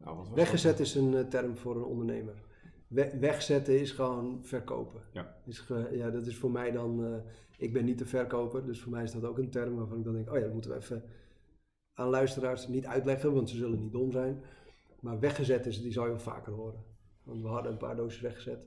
[0.03, 2.35] Nou, weggezet is een uh, term voor een ondernemer
[3.19, 5.01] wegzetten is gewoon verkopen.
[5.11, 5.35] Ja.
[5.45, 7.15] Is ja, dat is voor mij dan, uh,
[7.57, 10.03] ik ben niet de verkoper, dus voor mij is dat ook een term waarvan ik
[10.03, 11.03] dan denk, oh ja, dat moeten we even
[11.93, 14.43] aan luisteraars niet uitleggen, want ze zullen niet dom zijn.
[14.99, 16.83] Maar weggezet is, die zou je wel vaker horen.
[17.23, 18.59] Want we hadden een paar doosjes weggezet.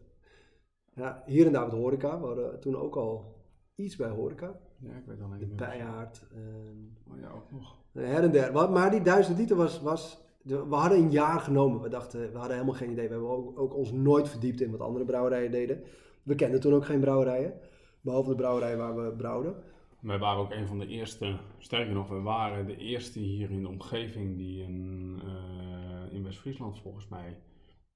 [0.95, 2.21] Ja, hier en daar met horeca.
[2.21, 3.35] We hadden toen ook al
[3.75, 4.61] iets bij horeca.
[4.79, 5.57] Ja, ik weet al niet.
[5.57, 6.27] Bijaard.
[6.35, 6.97] En...
[7.11, 7.77] Oh ja, ook nog.
[7.93, 8.71] Her en der.
[8.71, 11.81] Maar die duizend liter was, was we hadden een jaar genomen.
[11.81, 13.07] We dachten, we hadden helemaal geen idee.
[13.07, 15.83] We hebben ook, ook, ons nooit verdiept in wat andere brouwerijen deden.
[16.23, 17.55] We kenden toen ook geen brouwerijen.
[18.01, 19.55] Behalve de brouwerij waar we brouwden.
[20.01, 23.63] Wij waren ook een van de eerste, sterker nog, we waren de eerste hier in
[23.63, 27.39] de omgeving die een, uh, in West-Friesland volgens mij,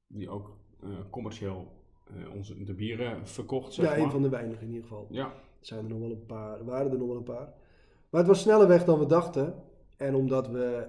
[0.06, 1.72] die ook uh, commercieel
[2.16, 3.72] uh, onze, de bieren verkocht.
[3.72, 4.00] Zeg ja, maar.
[4.00, 5.06] een van de weinigen in ieder geval.
[5.11, 5.32] Ja.
[5.61, 7.54] Zijn er nog wel een paar, waren er nog wel een paar.
[8.11, 9.54] Maar het was sneller weg dan we dachten.
[9.98, 10.87] En omdat we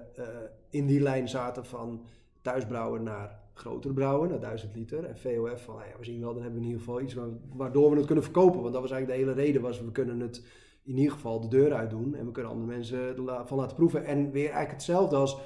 [0.70, 2.04] in die lijn zaten van
[2.42, 5.04] thuisbrouwen naar groter brouwen, naar 1000 liter.
[5.04, 7.16] En VOF van, ja, we zien wel, dan hebben we in ieder geval iets
[7.54, 8.60] waardoor we het kunnen verkopen.
[8.60, 10.46] Want dat was eigenlijk de hele reden, was we kunnen het
[10.82, 12.14] in ieder geval de deur uit doen.
[12.14, 14.04] En we kunnen andere mensen van laten proeven.
[14.04, 15.40] En weer eigenlijk hetzelfde als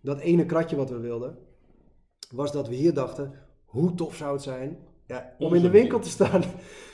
[0.00, 1.38] dat ene kratje wat we wilden.
[2.30, 3.32] Was dat we hier dachten,
[3.64, 4.78] hoe tof zou het zijn
[5.12, 6.42] ja, om in de winkel te staan.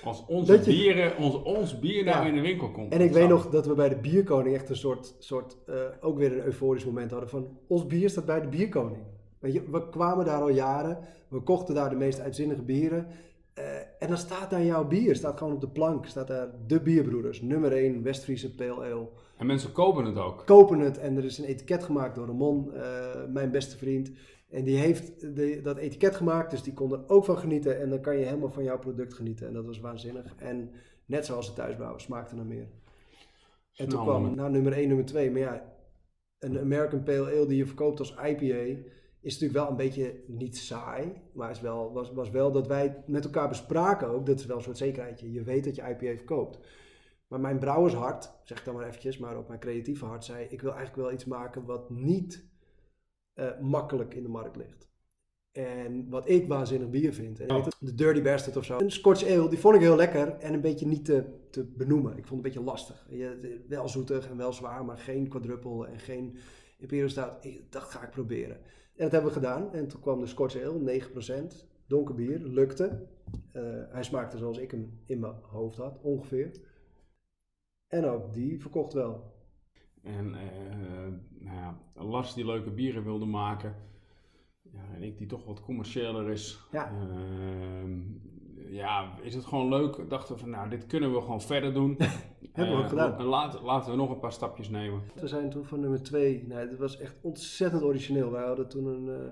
[0.04, 2.92] Als onze bieren, ons, ons bier nou in de winkel komt.
[2.92, 6.18] En ik weet nog dat we bij de Bierkoning echt een soort, soort uh, ook
[6.18, 9.02] weer een euforisch moment hadden van ons bier staat bij de Bierkoning.
[9.38, 13.07] Weet je, we kwamen daar al jaren, we kochten daar de meest uitzinnige bieren.
[13.59, 13.64] Uh,
[13.98, 17.42] en dan staat daar jouw bier, staat gewoon op de plank, staat daar de Bierbroeders,
[17.42, 19.09] nummer 1 Westfriese Pale Ale.
[19.37, 20.42] En mensen kopen het ook.
[20.46, 22.83] Kopen het en er is een etiket gemaakt door Ramon, uh,
[23.28, 24.11] mijn beste vriend.
[24.48, 27.80] En die heeft de, dat etiket gemaakt, dus die kon er ook van genieten.
[27.80, 29.46] En dan kan je helemaal van jouw product genieten.
[29.46, 30.34] En dat was waanzinnig.
[30.37, 30.70] En
[31.06, 32.68] net zoals het thuisbrouwen, smaakte naar meer.
[33.74, 35.30] En toen kwam nou, nummer 1, nummer 2.
[35.30, 35.72] Maar ja,
[36.38, 38.80] een American Pale Ale die je verkoopt als IPA
[39.20, 41.12] is natuurlijk wel een beetje niet saai.
[41.32, 44.26] Maar is wel, was, was wel dat wij met elkaar bespraken ook.
[44.26, 45.32] Dat is wel een soort zekerheidje.
[45.32, 46.58] Je weet dat je IPA verkoopt.
[47.26, 50.46] Maar mijn brouwershart, zeg ik dan maar eventjes, maar ook mijn creatieve hart zei...
[50.48, 52.48] ik wil eigenlijk wel iets maken wat niet
[53.38, 54.88] uh, makkelijk in de markt ligt.
[55.53, 57.40] En wat ik waanzinnig bier vind.
[57.40, 57.66] En oh.
[57.81, 58.79] de Dirty Bastard of zo.
[58.79, 62.16] Een Scotch Ale, die vond ik heel lekker en een beetje niet te, te benoemen.
[62.16, 63.07] Ik vond het een beetje lastig.
[63.11, 66.37] Je, wel zoetig en wel zwaar, maar geen quadruple en geen
[66.79, 67.48] Imperial Stout.
[67.70, 68.57] Dat ga ik proberen.
[68.57, 69.72] En dat hebben we gedaan.
[69.72, 71.01] En toen kwam de Scotch Ale,
[71.53, 71.66] 9%.
[71.87, 73.07] Donker bier, lukte.
[73.53, 76.51] Uh, hij smaakte zoals ik hem in mijn hoofd had, ongeveer.
[77.87, 79.38] En ook die verkocht wel.
[80.02, 83.74] En uh, nou ja, Lars die leuke bieren wilde maken.
[84.62, 86.61] Ja, en ik die toch wat commerciëler is.
[86.70, 86.92] Ja.
[86.92, 87.90] Uh,
[88.70, 90.11] ja, is het gewoon leuk.
[90.11, 91.96] Dachten we van, nou, dit kunnen we gewoon verder doen.
[92.52, 93.18] Hebben we ook gedaan.
[93.18, 95.02] En laat, laten we nog een paar stapjes nemen.
[95.14, 96.44] We zijn toen van nummer twee.
[96.46, 98.30] Nee, dat was echt ontzettend origineel.
[98.30, 99.26] Wij hadden toen een, uh,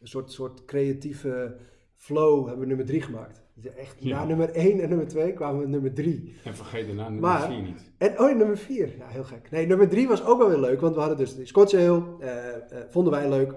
[0.00, 1.56] een soort, soort creatieve
[2.00, 3.42] flow, hebben we nummer drie gemaakt.
[3.76, 4.18] Echt, ja.
[4.18, 6.34] Na nummer 1 en nummer 2 kwamen we nummer 3.
[6.44, 7.90] En vergeet daarna nummer 4 niet.
[7.98, 8.96] En, oh, nummer 4.
[8.98, 9.50] Ja, heel gek.
[9.50, 12.02] Nee, nummer 3 was ook wel weer leuk, want we hadden dus die Scotch Ale.
[12.20, 13.54] Uh, uh, vonden wij leuk.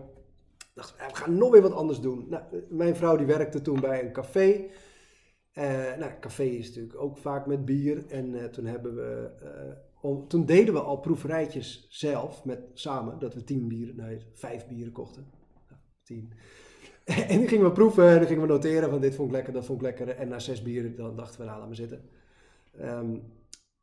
[0.74, 2.26] Dachten we, gaan nog weer wat anders doen.
[2.30, 4.66] Nou, mijn vrouw die werkte toen bij een café.
[5.54, 5.64] Uh,
[6.00, 8.06] nou, café is natuurlijk ook vaak met bier.
[8.08, 9.32] En toen hebben we
[10.04, 14.68] om, toen deden we al proeverijtjes zelf, met, samen, dat we tien bieren, nee, vijf
[14.68, 15.26] bieren kochten.
[15.70, 16.34] Ja, tien.
[17.30, 19.54] En dan gingen we proeven en dan gingen we noteren van dit vond ik lekker,
[19.54, 20.10] dat vond ik lekker.
[20.10, 22.02] En na zes bieren dan dachten we, nou laat maar zitten.
[22.80, 23.12] Ehm,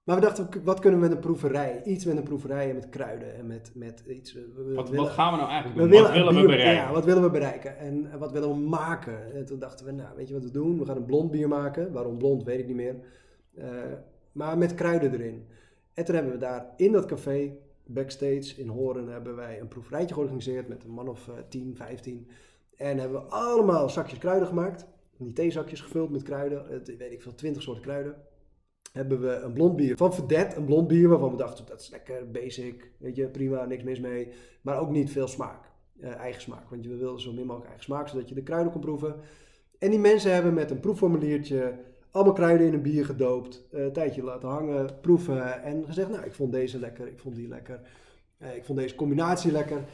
[0.04, 1.82] maar we dachten, wat kunnen we met een proeverij?
[1.84, 4.32] Iets met een proeverij en met kruiden en met, met iets.
[4.32, 5.90] we- we Wat, willen- wat gaan we nou eigenlijk we doen?
[6.02, 6.82] willen, wat willen we bereiken?
[6.82, 7.78] Ja, wat willen we bereiken?
[7.78, 9.34] En wat willen we maken?
[9.34, 10.78] En toen dachten we, nou, weet je wat we doen?
[10.78, 11.92] We gaan een blond bier maken.
[11.92, 12.94] Waarom blond, weet ik niet meer.
[13.54, 13.66] Eh,
[14.32, 15.46] maar met kruiden erin.
[15.94, 17.52] En toen hebben we daar in dat café,
[17.86, 22.28] backstage in Horen, hebben wij een proeverijtje georganiseerd met een man of eh, 10, 15.
[22.80, 24.86] En hebben we allemaal zakjes kruiden gemaakt.
[25.18, 26.66] Die theezakjes gevuld met kruiden.
[26.68, 28.14] Het, weet ik veel, 20 soorten kruiden.
[28.92, 31.90] Hebben we een blond bier van Verdet, een blond bier waarvan we dachten dat is
[31.90, 34.28] lekker basic, weet je, prima, niks mis mee.
[34.62, 35.64] Maar ook niet veel smaak,
[36.00, 36.70] eh, eigen smaak.
[36.70, 39.14] Want je wilde zo min mogelijk eigen smaak, zodat je de kruiden kon proeven.
[39.78, 41.78] En die mensen hebben met een proefformuliertje
[42.10, 46.24] allemaal kruiden in een bier gedoopt, eh, een tijdje laten hangen, proeven en gezegd, nou,
[46.24, 47.80] ik vond deze lekker, ik vond die lekker,
[48.38, 49.84] eh, ik vond deze combinatie lekker.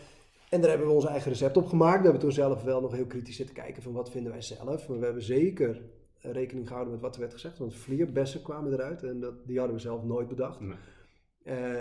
[0.48, 1.98] En daar hebben we ons eigen recept op gemaakt.
[1.98, 4.88] We hebben toen zelf wel nog heel kritisch zitten kijken van wat vinden wij zelf.
[4.88, 5.82] Maar we hebben zeker
[6.20, 7.58] eh, rekening gehouden met wat er werd gezegd.
[7.58, 10.60] Want vlierbessen kwamen eruit en dat, die hadden we zelf nooit bedacht.
[10.60, 10.76] Nee.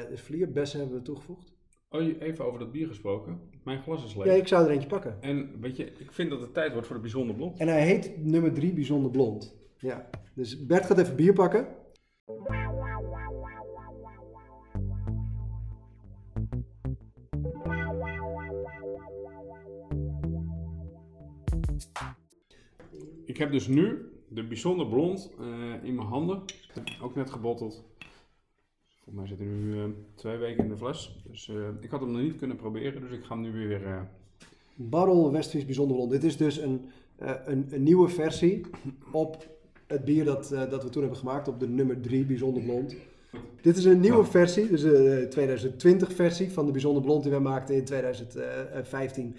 [0.10, 1.54] De vlierbessen hebben we toegevoegd.
[1.90, 3.40] Oh, even over dat bier gesproken.
[3.64, 4.26] Mijn glas is leeg.
[4.26, 5.18] Ja, ik zou er eentje pakken.
[5.22, 7.60] En weet je, ik vind dat het tijd wordt voor de bijzonder blond.
[7.60, 9.56] En hij heet nummer 3 Bijzonder Blond.
[9.78, 11.68] Ja, dus Bert gaat even bier pakken.
[23.36, 26.42] Ik heb dus nu de bijzonder blond eh, in mijn handen.
[27.02, 27.84] Ook net gebotteld.
[29.04, 29.84] Volgens mij zit nu eh,
[30.16, 31.24] twee weken in de fles.
[31.28, 33.86] Dus eh, ik had hem nog niet kunnen proberen, dus ik ga hem nu weer...
[33.86, 34.02] eh,
[34.76, 36.12] Barrel Westfries Bijzonder Blond.
[36.12, 36.86] Dit is dus een,
[37.46, 38.66] een, een nieuwe versie
[39.12, 39.48] op
[39.88, 42.96] het bier dat, dat we toen hebben gemaakt op de nummer 3 Bijzonder Blond.
[43.62, 47.42] Dit is een nieuwe versie, dus de 2020 versie van de Bijzonder Blond die wij
[47.42, 49.36] maakten in 2015.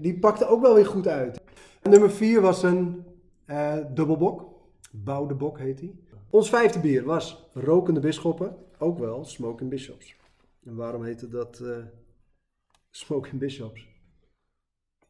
[0.00, 1.40] Die pakte ook wel weer goed uit.
[1.82, 3.04] Nummer 4 was een
[3.46, 4.54] eh dubbelbok.
[4.92, 6.04] Boudebok heet die.
[6.30, 10.16] Ons vijfde bier was Rokende Bisschoppen, ook wel Smoking Bishops.
[10.64, 11.76] En waarom heette dat eh
[12.90, 13.88] Smoking Bishops?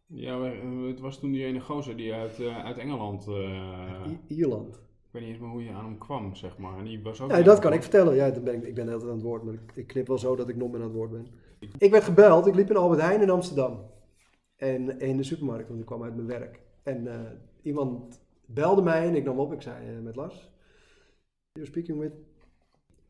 [0.07, 0.43] ja,
[0.87, 3.27] het was toen die ene gozer die uit, eh, uit Engeland...
[4.27, 4.75] Ierland.
[4.75, 6.79] ik weet niet eens meer hoe je aan hem kwam, zeg maar.
[6.79, 8.15] En die was ook Ja, dat kan ik vertellen.
[8.15, 9.87] Ja, dan ben ik, ik ben de hele tijd aan het woord, maar ik, ik
[9.87, 11.27] knip wel zo dat ik nog meer aan het woord ben.
[11.79, 13.91] Ik werd gebeld, ik liep in Albert Heijn in Amsterdam.
[14.57, 16.61] En in de supermarkt, want ik kwam uit mijn werk.
[16.83, 17.09] En
[17.63, 19.53] iemand belde mij en ik nam op.
[19.53, 20.51] Ik zei eh, met Lars,
[21.53, 22.13] you're speaking with...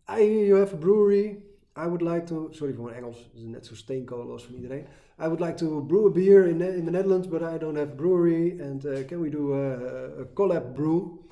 [0.09, 1.44] I hear you have a brewery.
[1.77, 2.49] I would like to...
[2.51, 4.87] Sorry voor mijn Engels, het is net zo steenkolen als van iedereen.
[5.18, 7.92] I would like to brew a beer in, in the Netherlands, but I don't have
[7.92, 8.61] a brewery.
[8.61, 9.75] And uh, can we do a,
[10.20, 11.25] a collab brew?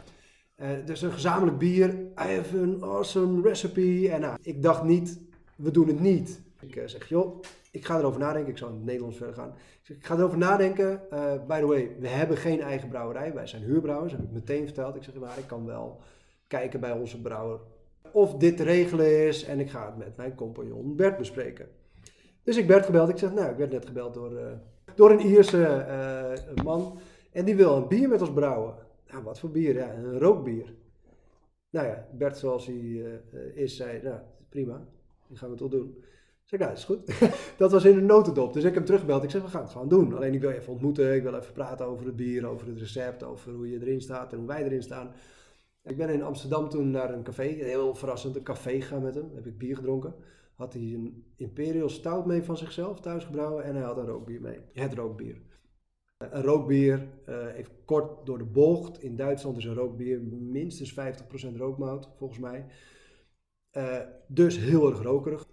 [0.55, 1.91] Eh, dus een gezamenlijk bier.
[1.95, 4.11] I have an awesome recipe.
[4.11, 5.21] En nou, ik dacht niet,
[5.57, 6.43] we doen het niet.
[6.61, 7.41] Ik eh, zeg, joh,
[7.75, 8.51] ik ga erover nadenken.
[8.51, 9.55] Ik zal in het Nederlands verder gaan.
[9.87, 11.11] Ik, ga erover nadenken.
[11.11, 13.35] Eh, by the way, we hebben geen eigen brouwerij.
[13.35, 14.97] Wij zijn huurbrouwers, heb ik meteen verteld.
[14.97, 16.01] Ik zeg, maar ik kan wel
[16.47, 17.61] kijken bij onze brouwer
[18.13, 19.45] of dit te regelen is.
[19.45, 21.69] En ik ga het met mijn compagnon Bert bespreken.
[22.43, 23.09] Dus ik werd gebeld.
[23.09, 24.53] Ik zeg, nou, ik werd net gebeld door, eh,
[24.95, 26.99] door een Ierse eh, man.
[27.33, 28.75] En die wil een bier met ons brouwen.
[29.11, 29.75] Nou, wat voor bier?
[29.75, 30.75] Ja, een rookbier.
[31.71, 33.21] Nou ja, Bert zoals hij
[33.55, 34.87] is, zei, nou, prima,
[35.27, 36.05] die gaan we toch doen.
[36.59, 37.21] Zeg, dat is goed.
[37.63, 38.53] dat was in een notendop.
[38.53, 39.23] Dus ik heb hem teruggebeld.
[39.23, 40.15] Ik zeg, we gaan het gewoon doen.
[40.15, 41.15] Alleen ik wil je even ontmoeten.
[41.15, 44.33] Ik wil even praten over het bier, over het recept, over hoe je erin staat
[44.33, 45.13] en hoe wij erin staan.
[45.83, 49.31] Ik ben in Amsterdam toen naar een café, heel verrassend, een café gegaan met hem.
[49.35, 50.15] Heb ik bier gedronken.
[50.55, 54.41] Had hij een Imperial Stout mee van zichzelf thuis gebrouwen en hij had een rookbier
[54.41, 54.61] mee.
[54.73, 55.37] Het rookbier.
[56.19, 59.03] Een rookbier, eh, even kort door de bocht.
[59.03, 62.67] In Duitsland is een rookbier minstens 50% rookmout, volgens mij.
[63.75, 65.47] Eh, dus heel erg rokerig.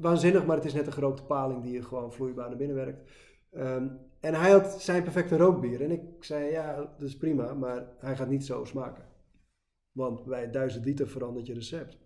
[0.00, 3.10] Waanzinnig, maar het is net een gerookte paling die je gewoon vloeibaar naar binnen werkt.
[3.52, 3.88] Ehm,
[4.20, 5.82] en hij had zijn perfecte rookbier.
[5.82, 9.04] En ik zei, ja, dat is prima, maar hij gaat niet zo smaken.
[9.92, 11.98] Want bij 1000 liter verandert je recept.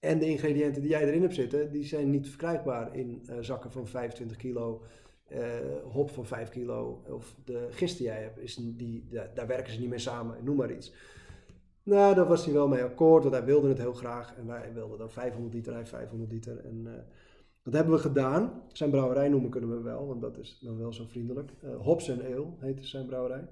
[0.00, 3.70] En de ingrediënten die jij erin hebt zitten, die zijn niet verkrijgbaar in eh, zakken
[3.70, 4.82] van 25 kilo
[5.28, 5.40] eh,
[5.84, 9.80] hop van 5 kilo of de gist die jij hebt, is die, daar werken ze
[9.80, 10.92] niet mee samen, noem maar iets.
[11.88, 14.70] Nou, daar was hij wel mee akkoord, want hij wilde het heel graag en wij
[14.74, 16.58] wilden dan 500 liter, hij 500 liter.
[16.64, 16.92] En eh,
[17.62, 18.62] dat hebben we gedaan.
[18.72, 21.50] Zijn brouwerij noemen kunnen we wel, want dat is dan wel zo vriendelijk.
[21.62, 23.48] Eh Hops en Ale heette zijn brouwerij.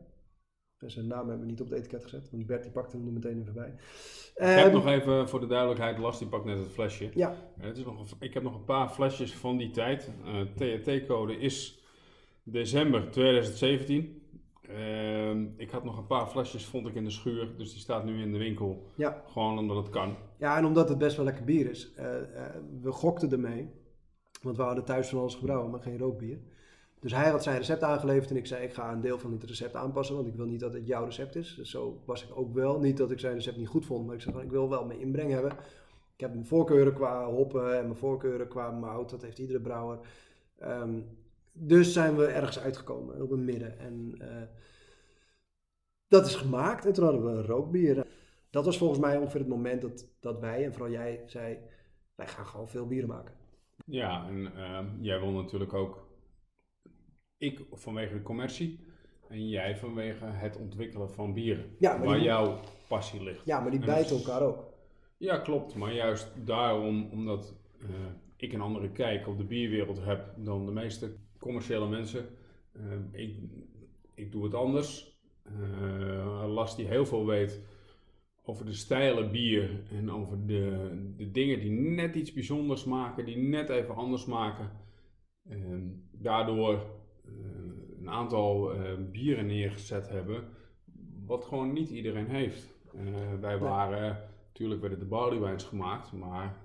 [0.78, 3.06] En zijn naam hebben we niet op het etiket gezet, want Bert die pakte hem
[3.06, 3.68] er meteen even bij.
[3.68, 7.10] Ik heb Ehm, nog even voor de duidelijkheid, Lars die pakt net het flesje.
[7.14, 10.10] Ja, Eh, Het is nog, ik heb nog een paar flesjes van die tijd.
[10.56, 11.84] THT-code is
[12.42, 14.22] december 2017.
[14.68, 17.56] Ehm, ik had nog een paar flesjes, vond ik in de schuur.
[17.56, 18.86] Dus die staat nu in de winkel.
[18.94, 19.22] Ja.
[19.26, 20.16] Gewoon omdat het kan.
[20.36, 21.92] Ja, en omdat het best wel lekker bier is.
[21.94, 23.68] Eh, eh, we gokten ermee.
[24.42, 26.38] Want we hadden thuis van alles gebrouwen, maar geen rookbier.
[27.00, 29.44] Dus hij had zijn recept aangeleverd en ik zei: Ik ga een deel van het
[29.44, 31.54] recept aanpassen, want ik wil niet dat het jouw recept is.
[31.54, 32.78] Dus zo was ik ook wel.
[32.78, 35.00] Niet dat ik zijn recept niet goed vond, maar ik zei: Ik wil wel mijn
[35.00, 35.52] inbreng hebben.
[36.14, 39.10] Ik heb mijn voorkeuren qua hoppen en mijn voorkeuren qua mout.
[39.10, 39.98] Dat heeft iedere brouwer.
[40.58, 40.98] Ehm,
[41.58, 43.78] dus zijn we ergens uitgekomen op een midden.
[43.78, 44.42] En eh,
[46.08, 46.86] dat is gemaakt.
[46.86, 48.06] En toen hadden we een rookbier.
[48.50, 51.58] Dat was volgens mij ongeveer het moment dat, dat wij, en vooral jij, zei:
[52.14, 53.34] Wij gaan gewoon veel bieren maken.
[53.86, 56.08] Ja, en ehm, jij wil natuurlijk ook.
[57.36, 58.80] Ik vanwege de commercie.
[59.28, 61.76] En jij vanwege het ontwikkelen van bieren.
[61.78, 63.46] Ja, maar waar die- jouw passie ligt.
[63.46, 64.64] Ja, maar die En bijten elkaar ook.
[65.16, 65.74] Ja, klopt.
[65.74, 67.88] Maar juist daarom, omdat eh,
[68.36, 72.26] ik een andere kijk op de bierwereld heb dan de meeste commerciële mensen.
[72.72, 72.82] Eh,
[73.12, 73.36] ik,
[74.14, 75.14] ik doe het anders.
[75.42, 77.60] Eh Lars die heel veel weet
[78.42, 83.36] over de stijlen bier en over de, de dingen die net iets bijzonders maken, die
[83.36, 84.70] net even anders maken.
[85.48, 85.56] Eh,
[86.12, 86.72] daardoor
[87.24, 90.44] eh, een aantal eh, bieren neergezet hebben,
[91.26, 92.74] wat gewoon niet iedereen heeft.
[92.94, 96.56] Eh, wij waren Natuurlijk werden de barleywijns gemaakt, maar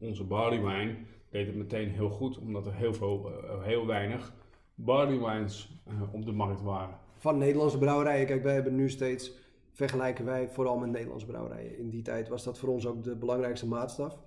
[0.00, 4.32] onze barleywijn deed het meteen heel goed, omdat er heel, veel, eh, heel weinig
[4.74, 6.98] barleywijns eh, op de markt waren.
[7.16, 8.26] Van Nederlandse brouwerijen.
[8.26, 9.32] Kijk, wij hebben nu steeds,
[9.72, 11.78] vergelijken wij vooral met Nederlandse brouwerijen.
[11.78, 14.18] In die tijd was dat voor ons ook de belangrijkste maatstaf.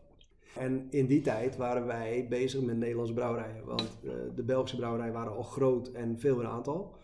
[0.55, 3.65] En in die tijd waren wij bezig met Nederlandse brouwerijen.
[3.65, 6.95] Want eh, de Belgische brouwerijen waren al groot en veel in aantal.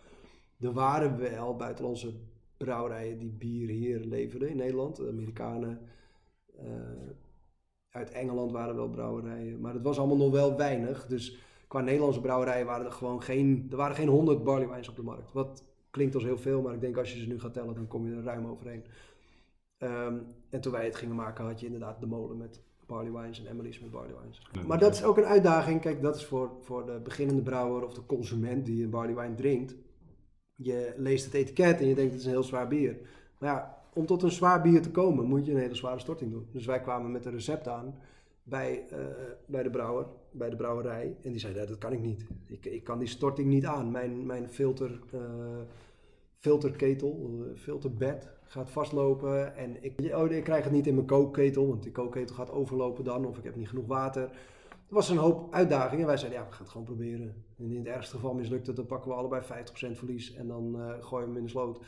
[0.60, 2.12] Er waren wel buitenlandse
[2.56, 4.96] brouwerijen die bier hier leverden in Nederland.
[4.96, 5.80] De Amerikanen.
[7.92, 9.60] Uit Engeland waren wel brouwerijen.
[9.60, 11.06] Maar het was allemaal nog wel weinig.
[11.06, 11.38] Dus
[11.68, 15.32] qua Nederlandse brouwerijen waren er gewoon geen, er waren geen 100 barleywijns op de markt.
[15.32, 17.88] Wat klinkt als heel veel, maar ik denk als je ze nu gaat tellen, dan
[17.88, 18.84] kom je er ruim overheen.
[19.78, 20.18] Ehm,
[20.50, 23.80] en toen wij het gingen maken, had je inderdaad de molen met barleywijns en Emily's
[23.80, 24.42] met barleywijns.
[24.52, 25.80] Ja, Maar dat is ook een uitdaging.
[25.80, 29.74] Kijk, dat is voor, voor de beginnende brouwer of de consument die een barleywijn drinkt.
[30.54, 32.96] Je leest het etiket en je denkt het is een heel zwaar bier.
[33.38, 36.30] Maar ja, om tot een zwaar bier te komen moet je een hele zware storting
[36.30, 36.46] doen.
[36.52, 37.94] Dus wij kwamen met een recept aan
[38.42, 38.98] bij, eh,
[39.46, 41.16] bij de brouwer, bij de brouwerij.
[41.22, 42.26] En die zei, "Nee, dat kan ik niet.
[42.46, 43.90] Ik, ik kan die storting niet aan.
[43.90, 45.20] Mijn, mijn filter, eh,
[46.38, 49.56] filterketel, eh, filterbed gaat vastlopen.
[49.56, 53.04] En ik, oh, ik krijg het niet in mijn kookketel, want die kookketel gaat overlopen
[53.04, 53.26] dan.
[53.26, 54.22] Of ik heb niet genoeg water.
[54.22, 56.00] Er was een hoop uitdagingen.
[56.00, 57.44] En wij zeiden, ja, we gaan het gewoon proberen.
[57.58, 60.34] En in het ergste geval mislukt het, dan pakken we allebei 50% verlies.
[60.34, 61.80] En dan gooien we hem in de sloot.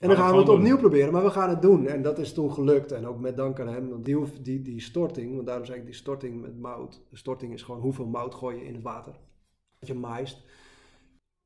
[0.00, 1.86] En dan Gaan we het opnieuw proberen, maar we gaan het doen.
[1.86, 2.92] En dat is toen gelukt.
[2.92, 3.88] En ook met dank aan hem.
[3.88, 7.02] Want die, die, die storting, want daarom zeg ik die storting met mout.
[7.10, 9.12] De storting is gewoon hoeveel mout gooi je in het water.
[9.78, 10.44] Dat je maist.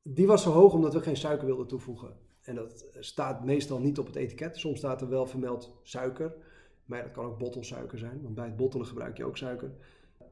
[0.03, 2.17] Die was zo hoog omdat we geen suiker wilden toevoegen.
[2.43, 4.57] En dat staat meestal niet op het etiket.
[4.57, 6.35] Soms staat er wel vermeld suiker.
[6.85, 8.23] Maar dat kan ook bottelsuiker zijn.
[8.23, 9.71] Want bij het bottelen gebruik je ook suiker.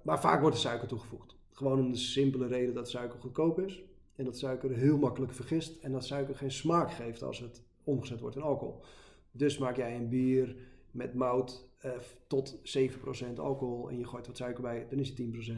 [0.02, 1.36] Maar vaak wordt er suiker toegevoegd.
[1.50, 3.82] Gewoon om de simpele reden dat suiker goedkoop is.
[4.14, 5.82] En dat suiker heel makkelijk vergist.
[5.82, 8.80] En dat suiker geen smaak geeft als het omgezet wordt in alcohol.
[9.30, 10.56] Dus maak jij een bier
[10.90, 11.90] met mout eh,
[12.26, 12.58] tot
[13.34, 15.52] 7% alcohol en je gooit wat suiker bij, dan is het 10%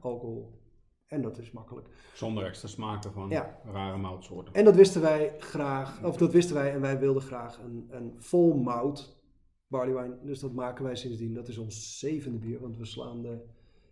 [0.00, 0.58] alcohol.
[1.06, 1.88] En dat is makkelijk.
[2.14, 3.60] Zonder extra smaken van Ja.
[3.64, 4.54] rare moutsoorten.
[4.54, 8.14] En dat wisten wij graag, of dat wisten wij en wij wilden graag een, een
[8.18, 9.18] vol mout
[9.66, 10.18] barleywine.
[10.22, 11.34] Dus dat maken wij sindsdien.
[11.34, 13.38] Dat is ons zevende bier, want we slaan de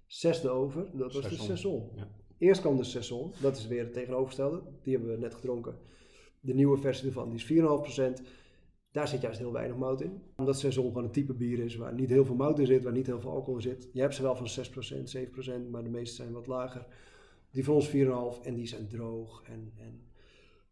[0.07, 0.91] zesde over.
[0.93, 1.47] Dat was de Saison.
[1.47, 1.91] Saison.
[1.95, 2.09] Ja.
[2.39, 4.62] Eerst kwam de Saison, dat is weer het tegenovergestelde.
[4.82, 5.78] Die hebben we net gedronken.
[6.41, 8.22] De nieuwe versie ervan, die is 4,5%.
[8.91, 10.22] Daar zit juist heel weinig mout in.
[10.36, 12.93] Omdat Saison gewoon een type bier is waar niet heel veel mout in zit, waar
[12.93, 13.89] niet heel veel alcohol in zit.
[13.93, 16.86] Je hebt ze wel van 6%, 7%, maar de meeste zijn wat lager.
[17.51, 17.95] Die van ons 4,5
[18.43, 20.01] en die zijn droog en, en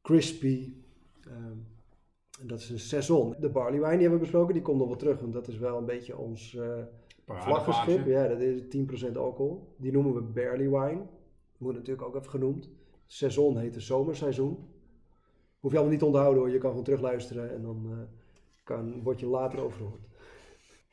[0.03, 0.73] crispy.
[1.21, 1.59] Ehm,
[2.41, 3.35] en dat is een Saison.
[3.41, 5.59] De barley wine die hebben we besproken, die komt nog wel terug, want dat is
[5.59, 6.83] wel een beetje ons eh
[7.27, 8.07] vlaggenschip.
[8.07, 8.61] Ja, dat is
[9.11, 9.75] 10% alcohol.
[9.77, 11.03] Die noemen we barley wine.
[11.59, 12.71] Moet natuurlijk ook even genoemd.
[13.07, 14.59] Saison heet het zomerseizoen.
[15.67, 16.53] Hoef je allemaal niet onthouden hoor.
[16.53, 17.99] Je kan gewoon terugluisteren en dan eh,
[18.65, 20.01] kan, word je later overhoord.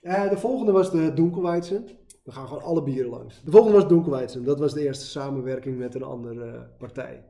[0.02, 1.86] Eh, de volgende was de Dunkelweizen.
[2.24, 3.44] We gaan gewoon alle bieren langs.
[3.44, 4.44] De volgende was Dunkelweizen.
[4.44, 7.26] Dat was de eerste samenwerking met een andere eh, partij.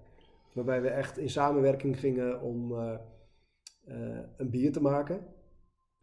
[0.53, 2.71] Waarbij we echt in samenwerking gingen om
[4.37, 5.25] een bier te maken.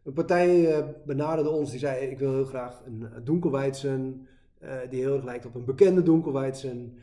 [0.03, 4.27] Een partij benaderde ons die zei: Ik wil heel graag een uh, Dunkelweizen.
[4.59, 6.97] eh, die heel erg lijkt op een bekende Dunkelweizen.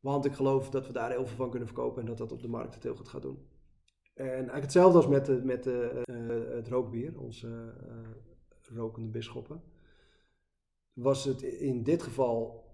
[0.00, 2.42] Want ik geloof dat we daar heel veel van kunnen verkopen en dat dat op
[2.42, 3.56] de markt het heel goed gaat doen.
[4.18, 5.88] En eigenlijk hetzelfde als met, met eh,
[6.54, 9.62] het rookbier, onze eh, rokende bisschoppen.
[10.92, 12.66] Was het in dit geval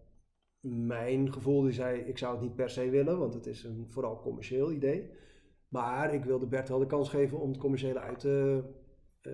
[0.67, 3.87] mijn gevoel die zei: Ik zou het niet per se willen, want het is een
[3.89, 5.11] vooral commercieel idee.
[5.69, 8.63] Maar ik wilde Bert wel de kans geven om het commerciële uit te,
[9.21, 9.33] eh,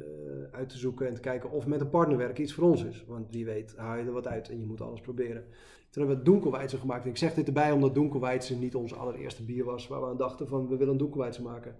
[0.52, 3.04] uit te zoeken en te kijken of met een partner werken iets voor ons is.
[3.06, 5.44] Want wie weet haal je er wat uit en je moet alles proberen.
[5.90, 7.04] Toen hebben we Donkelweitse gemaakt.
[7.04, 10.16] En ik zeg dit erbij omdat Donkelweitse niet ons allereerste bier was waar we aan
[10.16, 11.76] dachten van we willen een Donkelweitse maken.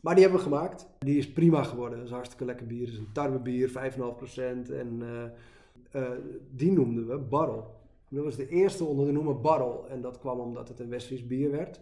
[0.00, 0.88] Maar die hebben we gemaakt.
[0.98, 1.98] Die is prima geworden.
[1.98, 2.80] Dat is hartstikke lekker bier.
[2.80, 4.70] Het is een tarwebier, 5,5%.
[4.72, 5.24] En eh,
[5.90, 6.18] eh,
[6.50, 7.78] die noemden we Barrel.
[8.08, 9.88] Dat was de eerste onder de noemer Barrel.
[9.88, 11.80] En dat kwam omdat het een Westfries bier werd.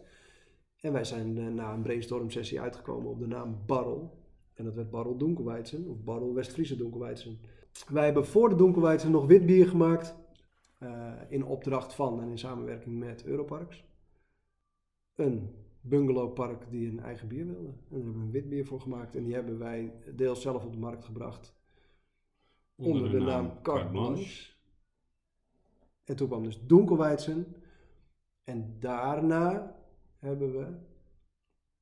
[0.81, 4.17] En wij zijn eh, na een brainstorm sessie uitgekomen op de naam Barrel.
[4.55, 7.39] En dat werd Barrel Donkelweitsen of Barrel Westfriese Donkelweitsen.
[7.89, 10.17] Wij hebben voor de Donkelweitsen nog wit bier gemaakt.
[11.29, 13.85] in opdracht van en in samenwerking met Europarks.
[15.15, 17.69] Een bungalowpark die een eigen bier wilde.
[17.69, 19.17] En daar hebben we een wit bier voor gemaakt.
[19.17, 21.57] En die hebben wij deels zelf op de markt gebracht.
[22.75, 24.53] Onder, de, naam Carte Blanche.
[26.05, 27.57] En toen kwam dus Donkelweitsen.
[28.45, 29.77] En daarna
[30.19, 30.67] hebben we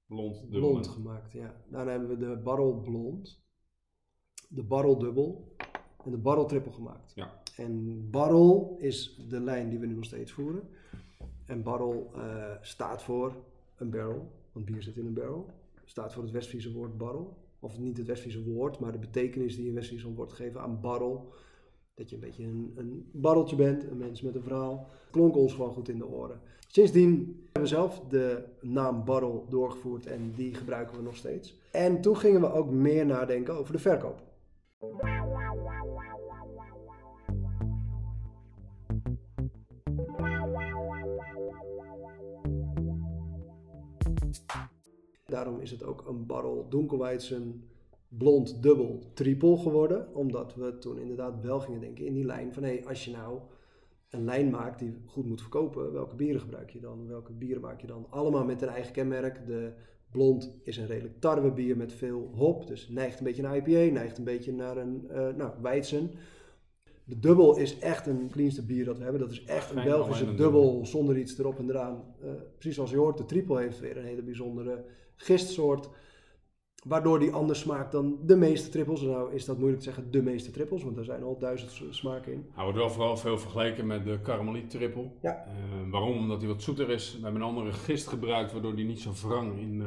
[0.06, 1.32] Blond, blond gemaakt.
[1.32, 1.54] Ja.
[1.68, 3.42] Daarna hebben we de Barrel Blond,
[4.48, 5.54] de Barrel Dubbel
[6.04, 7.12] en de Barrel Triple gemaakt.
[7.14, 7.42] Ja.
[7.56, 10.68] En Barrel is de lijn die we nu nog steeds voeren.
[11.46, 13.34] En Barrel uh, staat voor
[13.76, 15.46] een barrel, want bier zit in een barrel.
[15.84, 17.36] Staat voor het Westfriese woord barrel.
[17.60, 21.32] Of niet het Westfriese woord, maar de betekenis die een Westfriese wordt gegeven aan barrel.
[21.94, 24.88] Dat je een beetje een, een barreltje bent, een mens met een verhaal.
[25.10, 26.40] Klonk ons gewoon goed in de oren.
[26.66, 31.60] Sindsdien hebben we zelf de naam barrel doorgevoerd en die gebruiken we nog steeds.
[31.70, 34.22] En toen gingen we ook meer nadenken over de verkoop.
[45.26, 47.68] Daarom is het ook een barrel Donkelweitsen
[48.08, 50.14] blond dubbel triple geworden.
[50.14, 53.10] Omdat we toen inderdaad wel gingen denken in die lijn van hé, hey, als je
[53.10, 53.40] nou
[54.10, 57.08] een lijn maakt die goed moet verkopen, welke bieren gebruik je dan?
[57.08, 58.06] Welke bieren maak je dan?
[58.10, 59.46] Allemaal met een eigen kenmerk.
[59.46, 59.72] De
[60.10, 64.18] blond is een redelijk tarwebier met veel hop, dus neigt een beetje naar IPA, neigt
[64.18, 66.10] een beetje naar een uh, nou, Weizen.
[67.04, 69.20] De dubbel is echt een cleanste bier dat we hebben.
[69.20, 72.04] Dat is echt een Belgische dubbel zonder iets erop en eraan.
[72.24, 74.84] Uh, precies zoals je hoort, de triple heeft weer een hele bijzondere
[75.16, 75.88] gistsoort.
[76.86, 79.00] Waardoor die anders smaakt dan de meeste trippels.
[79.00, 82.32] Nou is dat moeilijk te zeggen, de meeste trippels, want er zijn al duizend smaken
[82.32, 82.46] in.
[82.52, 85.16] Hij wordt wel vooral veel vergeleken met de karameliet trippel.
[85.22, 85.44] Ja.
[85.46, 86.16] Uh, waarom?
[86.16, 87.16] Omdat hij wat zoeter is.
[87.16, 89.86] We hebben een andere gist gebruikt, waardoor die niet zo wrang in, uh,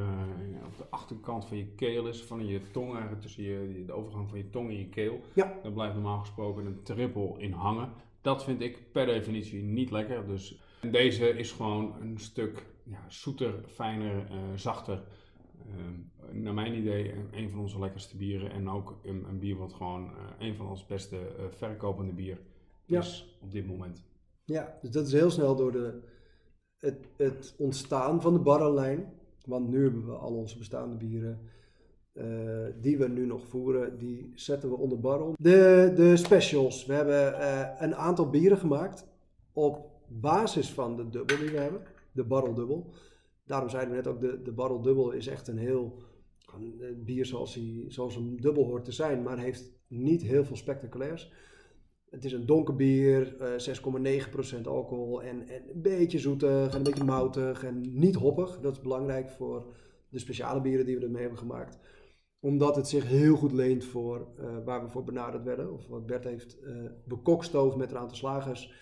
[0.65, 2.23] op de achterkant van je keel is.
[2.23, 5.19] Van je tong eigenlijk, tussen je, de overgang van je tong en je keel.
[5.33, 5.53] Ja.
[5.63, 7.89] Daar blijft normaal gesproken een trippel in hangen.
[8.21, 10.27] Dat vind ik per definitie niet lekker.
[10.27, 15.03] Dus deze is gewoon een stuk ja, zoeter, fijner, uh, zachter.
[15.67, 15.75] Uh,
[16.31, 18.51] naar mijn idee een van onze lekkerste bieren.
[18.51, 22.39] En ook een, een bier wat gewoon uh, een van onze beste uh, verkopende bier
[22.85, 22.99] Ja.
[22.99, 24.03] is op dit moment.
[24.43, 26.01] Ja, dus dat is heel snel door de,
[26.77, 29.13] het, het ontstaan van de barrellijn.
[29.45, 31.39] Want nu hebben we al onze bestaande bieren
[32.13, 32.25] eh,
[32.81, 35.35] die we nu nog voeren, die zetten we onder barrel.
[35.39, 36.85] De, de specials.
[36.85, 39.07] We hebben eh, een aantal bieren gemaakt
[39.53, 41.81] op basis van de dubbel die we hebben.
[42.11, 42.93] De barreldubbel.
[43.45, 46.03] Daarom zeiden we net ook, de, de barreldubbel is echt een heel
[46.53, 50.55] een bier zoals, hij, zoals een dubbel hoort te zijn, maar heeft niet heel veel
[50.55, 51.31] spectaculairs.
[52.09, 56.83] Het is een donker bier, uh, 6,9% alcohol en, en, een beetje zoetig en een
[56.83, 58.59] beetje moutig en niet hoppig.
[58.59, 59.73] Dat is belangrijk voor
[60.09, 61.79] de speciale bieren die we ermee hebben gemaakt.
[62.39, 66.05] Omdat het zich heel goed leent voor uh, waar we voor benaderd werden, of wat
[66.05, 68.73] Bert heeft uh, bekokstoofd met een aantal slagers,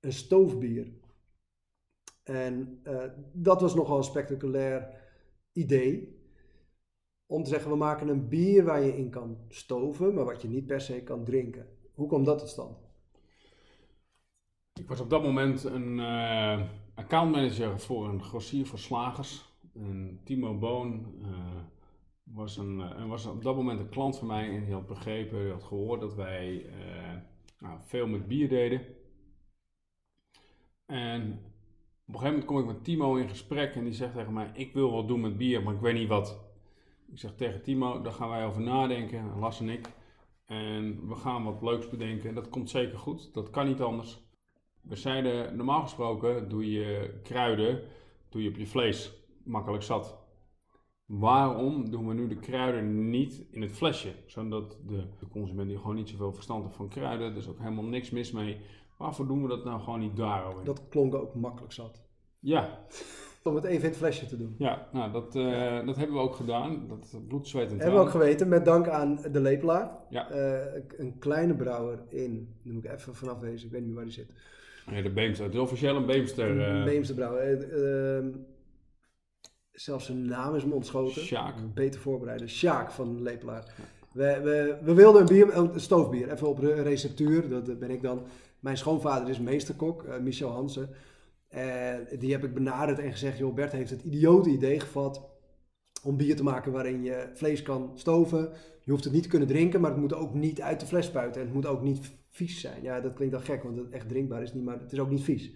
[0.00, 0.92] een stoofbier.
[2.22, 5.00] En uh, dat was nogal een spectaculair
[5.52, 6.20] idee.
[7.26, 10.48] Om te zeggen, we maken een bier waar je in kan stoven, maar wat je
[10.48, 11.66] niet per se kan drinken.
[11.94, 12.76] Hoe kwam dat tot stand?
[14.80, 16.62] Ik was op dat moment een uh,
[16.94, 19.50] accountmanager voor een grossier voor slagers.
[19.74, 21.62] En Timo Boon uh,
[22.22, 25.52] was, een, was op dat moment een klant van mij en die had begrepen, die
[25.52, 26.66] had gehoord dat wij
[27.58, 28.80] nou, veel met bier deden.
[30.86, 31.51] En
[32.06, 34.50] op een gegeven moment kom ik met Timo in gesprek en die zegt tegen mij:
[34.54, 36.40] Ik wil wat doen met bier, maar ik weet niet wat.
[37.12, 39.88] Ik zeg tegen Timo: Daar gaan wij over nadenken, Las en ik.
[40.44, 42.34] En we gaan wat leuks bedenken.
[42.34, 43.34] Dat komt zeker goed.
[43.34, 44.20] Dat kan niet anders.
[44.80, 47.82] We zeiden, normaal gesproken doe je kruiden,
[48.28, 49.12] doe je op je vlees.
[49.44, 50.18] Makkelijk zat.
[51.06, 54.14] Waarom doen we nu de kruiden niet in het flesje?
[54.26, 57.58] Zodat de, de consument die gewoon niet zoveel verstand heeft van kruiden, er is ook
[57.58, 58.56] helemaal niks mis mee.
[59.02, 60.64] Waarvoor doen we dat nou gewoon niet daarover?
[60.64, 62.02] Dat klonk ook makkelijk zat.
[62.38, 62.78] Ja.
[63.44, 64.54] Om het even in het flesje te doen.
[64.58, 65.82] Ja, nou dat, uh, ja.
[65.82, 66.88] dat hebben we ook gedaan.
[66.88, 69.90] Dat bloed, zweet en Hebben we ook geweten, met dank aan de lepelaar.
[70.10, 70.30] Ja.
[70.30, 74.04] Uh, een kleine brouwer in, nu moet ik even vanaf wezen, ik weet niet waar
[74.04, 74.32] die zit.
[74.90, 76.78] Ja, de Beemster, het is officieel een Beemster.
[76.78, 76.84] Uh...
[76.84, 77.68] Beemster brouwer.
[78.22, 78.34] Uh,
[79.72, 81.22] zelfs zijn naam is me ontschoten.
[81.22, 81.54] Sjaak.
[81.74, 82.48] Beter voorbereiden.
[82.48, 83.74] Sjaak van Lepelaar.
[84.12, 87.90] We, we, we wilden een bier, een stoofbier, even op de receptuur, dat eh, ben
[87.90, 88.22] ik dan.
[88.62, 90.90] Mijn schoonvader is meesterkok, uh, Michel Hansen.
[91.48, 95.30] En die heb ik benaderd en gezegd, joh, Bert heeft het idiote idee gevat
[96.02, 98.52] om bier te maken waarin je vlees kan stoven.
[98.84, 101.06] Je hoeft het niet te kunnen drinken, maar het moet ook niet uit de fles
[101.06, 101.40] spuiten.
[101.40, 102.82] En het moet ook niet vies zijn.
[102.82, 105.10] Ja, dat klinkt dan gek, want het echt drinkbaar is niet, maar het is ook
[105.10, 105.52] niet vies.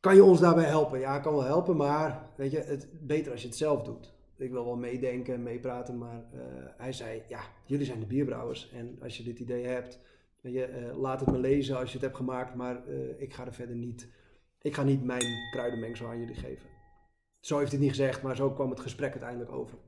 [0.00, 0.98] Kan je ons daarbij helpen?
[0.98, 4.14] Ja, kan wel helpen, maar weet je, het beter als je het zelf doet.
[4.36, 6.40] Ik wil wel meedenken en meepraten, maar uh,
[6.76, 10.00] hij zei, ja, jullie zijn de bierbrouwers en als je dit idee hebt,
[10.52, 13.46] je, uh, laat het me lezen als je het hebt gemaakt, maar uh, ik ga
[13.46, 14.08] er verder niet,
[14.60, 16.68] ik ga niet mijn kruidenmengsel aan jullie geven.
[17.40, 19.78] Zo heeft hij het niet gezegd, maar zo kwam het gesprek uiteindelijk over.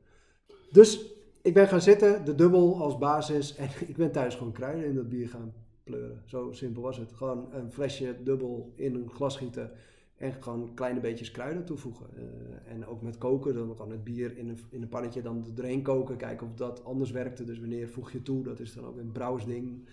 [0.71, 3.55] Dus ik ben gaan zitten, de dubbel als basis.
[3.57, 5.53] En ik ben thuis gewoon kruiden in dat bier gaan
[5.85, 6.23] pleuren.
[6.25, 7.13] Zo simpel was het.
[7.13, 9.71] Gewoon een flesje dubbel in een glas gieten.
[10.17, 12.07] En gewoon kleine beetjes kruiden toevoegen.
[12.17, 15.47] Uh, en ook met koken, dan kan het bier in een, in een pannetje dan
[15.57, 16.17] erheen koken.
[16.17, 17.45] Kijken of dat anders werkte.
[17.45, 19.89] Dus wanneer voeg je toe, dat is dan ook een brouwsding.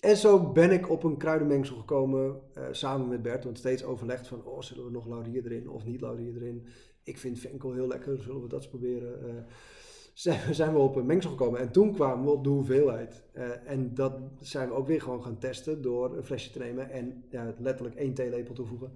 [0.00, 3.44] En zo ben ik op een kruidenmengsel gekomen uh, samen met Bert.
[3.44, 6.66] Want steeds overlegd van, oh, zullen we nog laurier erin of niet laurier erin?
[7.02, 9.26] Ik vind venkel heel lekker, zullen we dat eens proberen?
[9.26, 9.34] Uh,
[10.14, 11.60] zijn, zijn we op een mengsel gekomen.
[11.60, 13.22] En toen kwamen we op de hoeveelheid.
[13.34, 16.90] Uh, en dat zijn we ook weer gewoon gaan testen door een flesje te nemen
[16.90, 18.92] en ja, letterlijk één theelepel toevoegen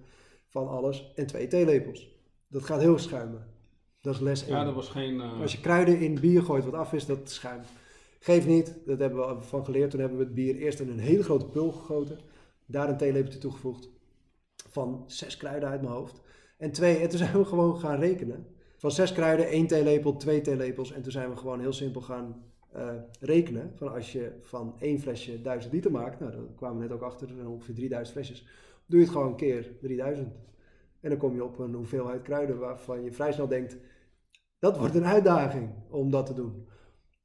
[0.47, 2.19] van alles en twee theelepels.
[2.49, 3.47] Dat gaat heel schuimen.
[4.01, 4.57] Dat is les 1.
[4.57, 5.21] Ja, dat was geen...
[5.21, 7.67] Als je kruiden in bier gooit wat af is, dat schuimt.
[8.23, 9.91] Geef niet, dat hebben we van geleerd.
[9.91, 12.19] Toen hebben we het bier eerst in een hele grote pul gegoten.
[12.67, 13.89] Daar een theelepeltje toegevoegd.
[14.69, 16.21] Van zes kruiden uit mijn hoofd.
[16.59, 18.47] En twee, en toen zijn we gewoon gaan rekenen.
[18.77, 20.93] Van zes kruiden, één theelepel, twee theelepels.
[20.93, 22.43] En toen zijn we gewoon heel simpel gaan
[22.77, 22.91] uh,
[23.21, 23.73] rekenen.
[23.75, 27.03] Van als je van één flesje 1000 liter maakt, nou, daar kwamen we net ook
[27.03, 28.47] achter, er zijn ongeveer 3000 flesjes.
[28.87, 30.35] Doe je het gewoon een keer 3000.
[31.01, 33.77] En dan kom je op een hoeveelheid kruiden waarvan je vrij snel denkt,
[34.59, 36.69] dat wordt een uitdaging om dat te doen.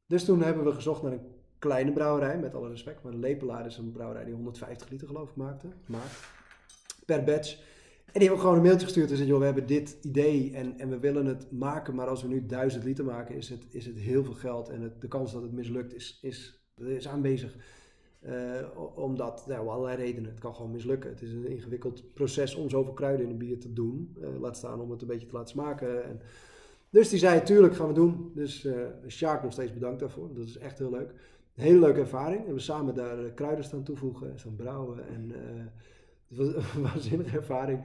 [0.08, 1.28] Dus toen hebben we gezocht naar een
[1.60, 3.03] kleine brouwerij, met alle respect.
[3.03, 6.28] Maar Lepelaar is een brouwerij die 150 liter geloof ik maakte, maakt.
[7.06, 7.58] Per batch.
[8.06, 10.80] En die hebben gewoon een mailtje gestuurd en zei, joh, we hebben dit idee en,
[10.80, 13.86] en we willen het maken, maar als we nu 1000 liter maken, is het, is
[13.86, 17.56] het heel veel geld en de kans dat het mislukt is, is, is aanwezig.
[18.22, 20.30] Uh, omdat, nou, allerlei redenen.
[20.30, 21.10] Het kan gewoon mislukken.
[21.10, 24.18] Het is een ingewikkeld proces om zoveel kruiden in een bier te doen.
[24.22, 26.03] Uh, laat staan om het een beetje te laten smaken.
[26.03, 26.22] En,
[26.96, 28.32] dus die zei, tuurlijk gaan we doen.
[28.34, 28.74] Dus uh,
[29.08, 30.34] Sjaak nog steeds bedankt daarvoor.
[30.34, 31.10] Dat is echt heel leuk.
[31.56, 32.48] Een hele leuke ervaring.
[32.48, 35.08] En we samen daar kruiden staan toevoegen, staan brouwen.
[35.08, 35.32] En
[36.28, 37.84] het was een waanzinnige ervaring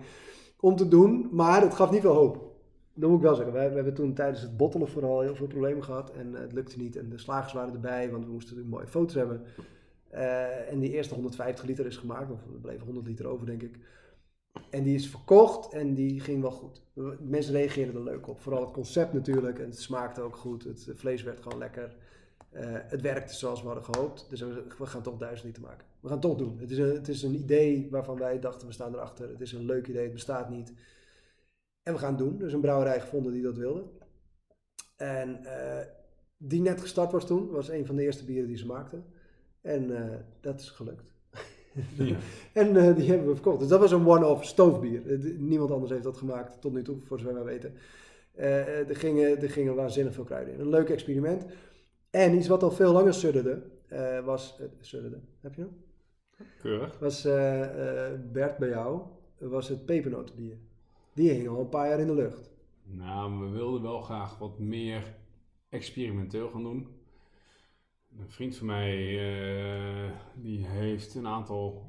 [0.61, 2.51] om te doen, maar het gaf niet veel hoop.
[2.95, 3.53] Dat moet ik wel zeggen.
[3.53, 6.97] We, hebben toen tijdens het bottelen vooral heel veel problemen gehad en het lukte niet.
[6.97, 9.43] En de slagers waren erbij, want we moesten mooie foto's hebben.
[10.71, 13.79] En die eerste 150 liter is gemaakt, of er bleef 100 liter over denk ik.
[14.71, 16.83] En die is verkocht en die ging wel goed.
[17.21, 18.41] Mensen reageerden er leuk op.
[18.41, 19.59] Vooral het concept natuurlijk.
[19.59, 20.65] En het smaakte ook goed.
[20.65, 21.97] Het vlees werd gewoon lekker.
[22.53, 24.27] Uh, het werkte zoals we hadden gehoopt.
[24.29, 25.87] Dus we, gaan toch duizend liter maken.
[26.01, 26.59] We gaan het toch doen.
[26.59, 29.29] Het is, een, het is een idee waarvan wij dachten, we staan erachter.
[29.29, 30.73] Het is een leuk idee, het bestaat niet.
[31.83, 32.39] En we gaan het doen.
[32.39, 33.85] Dus een brouwerij gevonden die dat wilde.
[34.97, 35.79] En uh,
[36.37, 37.51] die net gestart was toen.
[37.51, 39.05] Was een van de eerste bieren die ze maakten.
[39.61, 39.91] En
[40.41, 41.20] dat is gelukt.
[41.97, 42.17] Ja.
[42.63, 43.61] en uh, die hebben we verkocht.
[43.61, 45.03] Dus dat was een one-off stoofbier.
[45.39, 47.75] niemand anders heeft dat gemaakt tot nu toe, voor zover wij weten.
[48.89, 50.61] er, gingen, er gingen waanzinnig veel kruiden in.
[50.61, 51.45] Een leuk experiment.
[52.11, 53.63] En iets wat al veel langer sudderde,
[54.25, 54.61] was...
[54.81, 55.71] Sudderde, heb je hem?
[56.61, 56.99] Keurig.
[56.99, 57.23] Was
[58.33, 59.01] Bert bij jou,
[59.39, 60.57] was het pepernotenbier.
[61.13, 62.51] Die hing al een paar jaar in de lucht.
[62.85, 65.15] Nou, we wilden wel graag wat meer
[65.69, 67.00] experimenteel gaan doen.
[68.19, 68.97] Een vriend van mij,
[70.35, 71.87] die heeft een aantal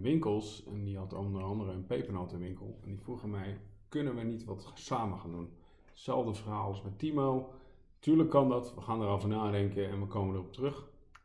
[0.00, 0.64] winkels.
[0.66, 2.78] En die had onder andere een pepernotenwinkel.
[2.82, 5.50] En die vroeg aan mij, kunnen we niet wat samen gaan doen?
[5.84, 7.52] Hetzelfde verhaal als met Timo
[8.02, 10.74] Tuurlijk kan dat, we gaan erover nadenken en we komen erop terug.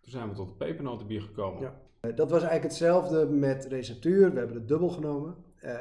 [0.02, 1.62] Toen zijn we tot het pepernotenbier gekomen.
[1.62, 1.74] Ja.
[2.12, 4.32] Dat was eigenlijk hetzelfde met receptuur.
[4.32, 5.36] We hebben het dubbel genomen.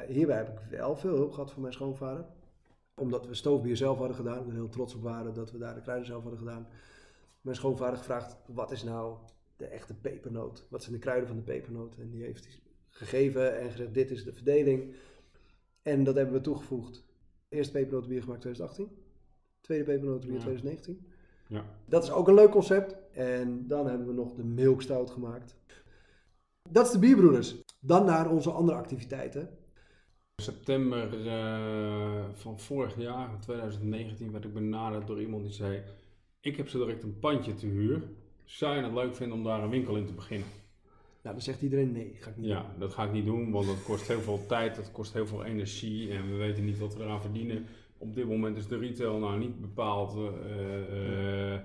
[0.08, 2.24] Hierbij heb ik wel veel hulp gehad van mijn schoonvader.
[3.00, 4.48] Omdat we stoofbier zelf hadden gedaan.
[4.48, 6.66] En heel trots op waren dat we daar de kruiden zelf hadden gedaan.
[7.46, 9.16] Mijn schoonvader gevraagd, wat is nou
[9.56, 10.66] de echte pepernoot?
[10.68, 11.96] Wat zijn de kruiden van de pepernoot?
[11.98, 12.54] En die heeft hij
[12.88, 14.94] gegeven en gezegd, dit is de verdeling.
[15.82, 17.04] En dat hebben we toegevoegd.
[17.48, 18.96] Eerst pepernotenbier gemaakt 2018.
[19.60, 20.44] Tweede pepernotenbier ja.
[20.44, 21.06] 2019.
[21.48, 21.64] Ja.
[21.84, 22.96] Dat is ook een leuk concept.
[23.12, 25.56] En dan hebben we nog de milkstout gemaakt.
[26.70, 27.56] Dat is de Bierbroeders.
[27.80, 29.58] Dan naar onze andere activiteiten.
[30.42, 35.82] September uh, van vorig jaar, 2019, werd ik benaderd door iemand die zei:
[36.40, 38.02] Ik heb zo direct een pandje te huur.
[38.44, 40.48] Zou je het leuk vinden om daar een winkel in te beginnen?
[41.22, 42.78] Nou, dan zegt iedereen nee, ga ik niet Ja, doen.
[42.78, 45.44] dat ga ik niet doen, want dat kost heel veel tijd, dat kost heel veel
[45.44, 47.66] energie en we weten niet wat we eraan verdienen.
[47.98, 50.26] Op dit moment is de retail nou niet bepaald eh,
[50.92, 51.60] eh, eh,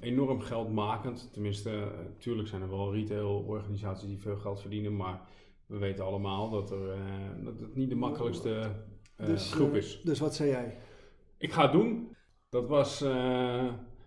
[0.00, 1.28] enorm geldmakend.
[1.32, 1.70] Tenminste,
[2.08, 5.20] natuurlijk zijn er wel retailorganisaties die veel geld verdienen, maar
[5.66, 6.96] we weten allemaal dat, er,
[7.42, 8.70] dat het niet de makkelijkste
[9.16, 10.00] Dus, groep is.
[10.02, 10.76] Dus wat zei jij?
[11.38, 12.13] Ik ga het doen.
[12.54, 13.10] Dat was, eh,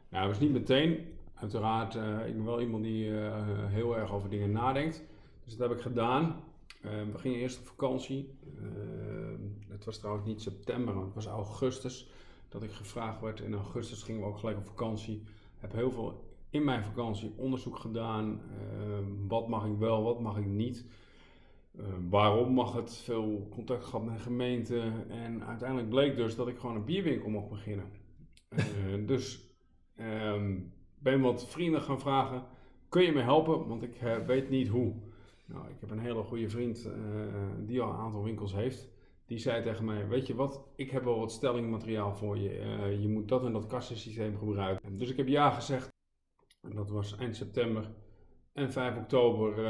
[0.10, 1.06] nou, was niet meteen.
[1.34, 5.04] Uiteraard, eh, ik ben wel iemand die eh, heel erg over dingen nadenkt.
[5.44, 6.36] Dus dat heb ik gedaan.
[6.82, 8.30] We gingen eerst op vakantie.
[9.68, 12.10] Het was trouwens niet september, het was augustus
[12.50, 13.40] dat ik gevraagd werd.
[13.40, 15.24] In augustus gingen we ook gelijk op vakantie.
[15.58, 18.42] Heb heel veel in mijn vakantie onderzoek gedaan.
[19.28, 20.86] Wat mag ik wel, wat mag ik niet.
[22.10, 22.98] Waarom mag het?
[22.98, 24.92] Veel contact gehad met de gemeente.
[25.10, 28.07] En uiteindelijk bleek dus dat ik gewoon een bierwinkel mocht beginnen.
[28.50, 29.56] Eh, dus
[29.96, 30.60] ehm,
[31.00, 32.44] ben wat vrienden gaan vragen:
[32.90, 33.68] kun je me helpen?
[33.68, 34.94] Want ik eh, weet niet hoe.
[35.46, 36.94] Nou, ik heb een hele goede vriend eh,
[37.60, 38.88] die al een aantal winkels heeft.
[39.26, 42.50] Die zei tegen mij: Weet je wat, ik heb wel wat stellingmateriaal voor je.
[43.02, 44.98] Je moet dat en dat kassensysteem gebruiken.
[44.98, 45.90] Dus ik heb ja gezegd.
[46.62, 47.92] En dat was eind september.
[48.54, 49.62] En 5 oktober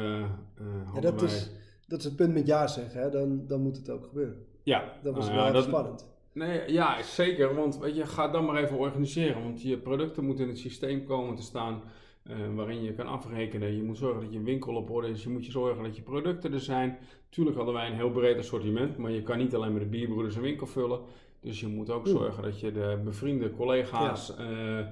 [0.93, 1.29] Ja, dat, wij...
[1.29, 1.51] is,
[1.87, 3.09] dat is het punt met ja zeggen, hè?
[3.09, 4.45] Dan, dan moet het ook gebeuren.
[4.63, 6.15] Ja, Dat was nou wel ja, dat- spannend.
[6.37, 7.55] Nee, ja, zeker.
[7.55, 9.43] Want weet je, ga dan maar even organiseren.
[9.43, 11.81] Want je producten moeten in het systeem komen te staan
[12.23, 13.75] eh, waarin je kan afrekenen.
[13.75, 15.23] Je moet zorgen dat je winkel op orde is.
[15.23, 16.97] Je moet je zorgen dat je producten er zijn.
[17.29, 20.35] Tuurlijk hadden wij een heel breed assortiment, maar je kan niet alleen met de bierbroeders
[20.35, 20.99] een winkel vullen.
[21.39, 24.85] Dus je moet ook zorgen dat je de bevriende collega's eh, eh,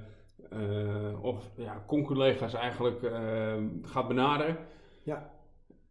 [1.21, 3.11] of ja, conculega's eigenlijk
[3.81, 4.57] gaat benaderen.
[5.03, 5.33] Ja.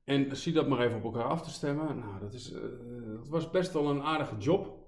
[0.04, 1.98] En zie dat maar even op elkaar af te stemmen.
[1.98, 2.52] Nou, dat, is,
[3.16, 4.83] dat was best wel een aardige job.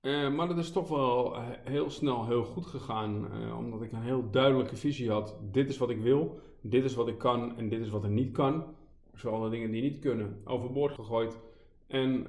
[0.00, 3.32] Eh, maar dat is toch wel heel snel heel goed gegaan.
[3.32, 5.38] eh, omdat ik een heel duidelijke visie had.
[5.52, 6.40] Dit is wat ik wil.
[6.62, 7.56] Dit is wat ik kan.
[7.56, 8.64] En dit is wat er niet kan.
[9.12, 11.40] Dus alle dingen die niet kunnen overboord gegooid.
[11.86, 12.24] En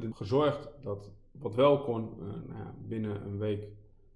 [0.00, 3.68] de- gezorgd dat wat wel kon nou ja, binnen een week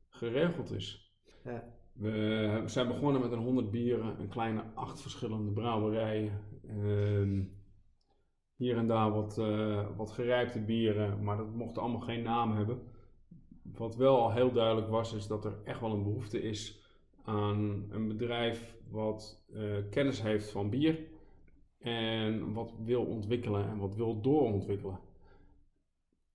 [0.09, 1.13] geregeld is.
[1.45, 1.65] Ja.
[1.93, 6.33] We zijn begonnen met een 100 bieren, een kleine acht verschillende brouwerijen.
[6.69, 7.43] Ehm,
[8.57, 9.37] hier en daar wat,
[9.97, 12.83] wat gerijpte bieren, maar dat mocht allemaal geen naam hebben.
[13.77, 16.81] Wat wel al heel duidelijk was, is dat er echt wel een behoefte is
[17.25, 20.99] aan een bedrijf wat eh, kennis heeft van bier
[21.79, 24.99] en wat wil ontwikkelen en wat wil doorontwikkelen.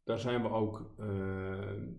[0.03, 1.07] Daar zijn we ook eh,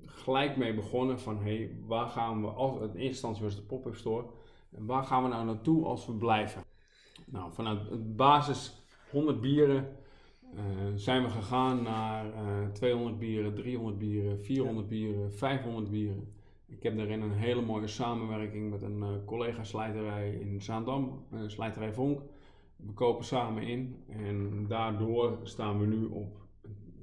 [0.05, 3.95] gelijk mee begonnen van hey, waar gaan we, als, in eerste instantie was de pop-up
[3.95, 4.26] store,
[4.70, 6.64] en waar gaan we nou naartoe als we blijven?
[7.26, 9.97] Nou, vanuit het basis 100 bieren
[10.94, 16.34] zijn we gegaan naar eh 200 bieren, 300 bieren, 400 bieren, 500 bieren.
[16.68, 21.40] Ik heb daarin een hele mooie samenwerking met een eh, collega slijterij in Zaandam, eh,
[21.46, 22.22] slijterij Vonk.
[22.76, 26.36] We kopen samen in en daardoor staan we nu op,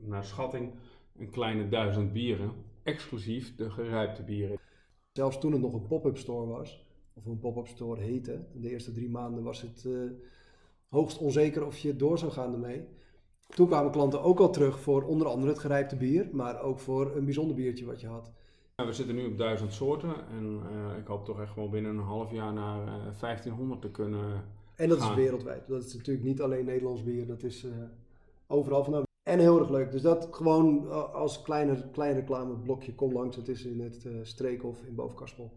[0.02, 0.74] naar schatting,
[1.18, 2.52] een kleine duizend bieren,
[2.84, 4.60] exclusief de gerijpte bieren.
[5.12, 8.94] Zelfs toen het nog een pop-up store was, of een pop-up store heette, de eerste
[8.94, 9.94] drie maanden was het eh,
[10.88, 12.88] hoogst onzeker of je door zou gaan ermee.
[13.56, 17.16] Toen kwamen klanten ook al terug voor onder andere het gerijpte bier, maar ook voor
[17.16, 18.32] een bijzonder biertje wat je had.
[18.76, 21.92] Ja, we zitten nu op duizend soorten en eh, ik hoop toch echt wel binnen
[21.92, 24.44] een half jaar naar eh, 1500 te kunnen.
[24.76, 25.68] En dat is wereldwijd.
[25.68, 27.72] Dat is natuurlijk niet alleen Nederlands bier, dat is eh,
[28.48, 29.04] overal vandaan.
[29.24, 29.92] En heel erg leuk.
[29.92, 33.36] Dus dat gewoon eh, als kleine, klein reclameblokje, kom langs.
[33.36, 35.52] Het is in het eh, Streekhof in Bovenkarspel.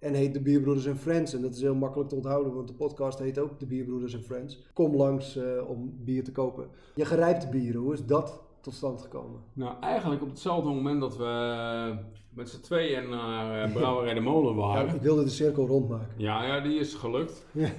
[0.00, 1.34] En heet de Bierbroeders en Friends.
[1.34, 4.22] En dat is heel makkelijk te onthouden, want de podcast heet ook de Bierbroeders en
[4.22, 4.58] Friends.
[4.72, 6.66] Kom langs eh, om bier te kopen.
[6.94, 9.40] Je gerijpte bieren, hoe is dat tot stand gekomen?
[9.52, 11.94] Nou, eigenlijk op hetzelfde moment dat we
[12.34, 14.94] met z'n tweeën naar eh, Brouwerij de Molen Ja, waren.
[14.94, 16.14] ik wilde de cirkel rondmaken.
[16.16, 17.46] Ja, ja, die is gelukt.
[17.52, 17.68] Ja.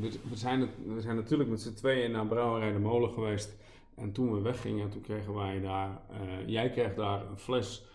[0.00, 3.56] We, we zijn, we zijn natuurlijk met z'n tweeën naar Brouwerij de Molen geweest.
[3.94, 7.91] En toen we weggingen, toen kregen wij daar, eh, jij kreeg daar een fles, eh,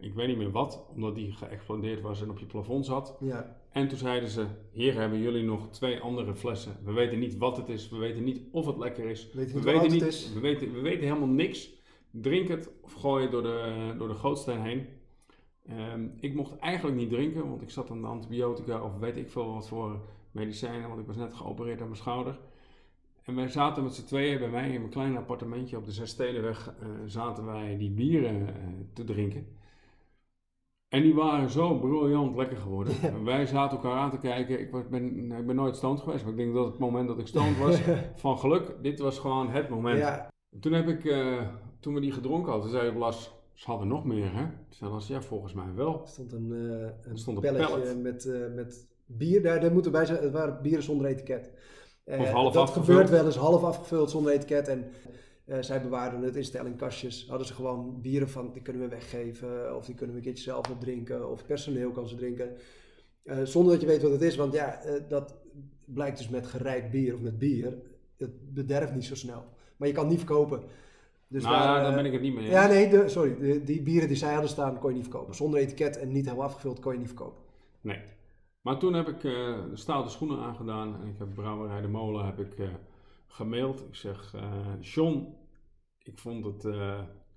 [0.00, 3.16] ik weet niet meer wat, omdat die geëxplodeerd was en op je plafond zat.
[3.20, 6.76] Ja, En toen zeiden ze, hier hebben jullie nog twee andere flessen.
[6.84, 9.30] We weten niet wat het is, we weten niet of het lekker is.
[9.32, 10.32] We weten, niet, is?
[10.32, 11.70] We, weten, we weten helemaal niks.
[12.10, 14.86] Drink het of gooi het door de, door de gootsteen heen.
[15.66, 19.30] Ehm, ik mocht eigenlijk niet drinken, want ik zat aan de antibiotica of weet ik
[19.30, 20.00] veel wat voor
[20.30, 22.38] medicijnen, want ik was net geopereerd aan mijn schouder.
[23.30, 26.74] En wij zaten met z'n tweeën bij mij in mijn kleine appartementje op de Zesstedenweg,
[26.80, 28.54] eh zaten wij die bieren eh,
[28.92, 29.46] te drinken.
[30.88, 32.94] En die waren zo briljant lekker geworden.
[33.02, 34.60] En wij zaten elkaar aan te kijken.
[34.60, 37.18] Ik was- ben, ik ben nooit stoned geweest, maar ik denk dat het moment dat
[37.18, 37.80] ik stoned was,
[38.24, 39.98] van geluk, dit was gewoon het moment.
[39.98, 40.28] Ja,
[40.60, 41.46] Toen heb ik, eh,
[41.80, 44.42] toen we die gedronken hadden, zei Blas, ze hadden nog meer hè?
[44.44, 46.00] Toen zei Blas, ja volgens mij wel.
[46.02, 46.50] er stond een,
[47.02, 48.02] een stond een pelletje pallet.
[48.02, 49.42] met, met bier.
[49.42, 51.52] Daar, daar moeten bij zijn, het waren bieren zonder etiket.
[52.10, 52.86] Eh, Of half dat afgevuld.
[52.86, 54.68] gebeurt wel eens half afgevuld zonder etiket.
[54.68, 54.90] En
[55.44, 57.26] eh, zij bewaarden het in stellingkastjes.
[57.28, 59.76] Hadden ze gewoon bieren van, die kunnen we weggeven.
[59.76, 61.30] Of die kunnen we een keertje zelf nog drinken.
[61.30, 62.56] Of personeel kan ze drinken.
[63.22, 64.36] Eh, zonder dat je weet wat het is.
[64.36, 65.34] Want ja, dat
[65.84, 67.74] blijkt dus met gerijpt bier of met bier.
[68.16, 69.44] Het bederft niet zo snel.
[69.76, 70.62] Maar je kan het niet verkopen.
[71.28, 72.52] Dus nou, daar, eh, ben ik het niet mee eens.
[72.52, 73.36] Ja, nee, de, sorry.
[73.38, 75.34] De- die bieren die zij hadden staan, kon je niet verkopen.
[75.34, 77.42] Zonder etiket en niet helemaal afgevuld, kon je niet verkopen.
[77.80, 77.98] Nee.
[78.60, 79.32] Maar toen heb ik eh,
[79.70, 82.68] de stoute schoenen aangedaan en ik heb Brouwerij de Molen heb ik, eh,
[83.26, 83.80] gemaild.
[83.80, 84.42] Ik zeg, eh
[84.80, 85.34] John,
[86.02, 86.64] ik vond het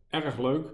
[0.09, 0.67] erg leuk,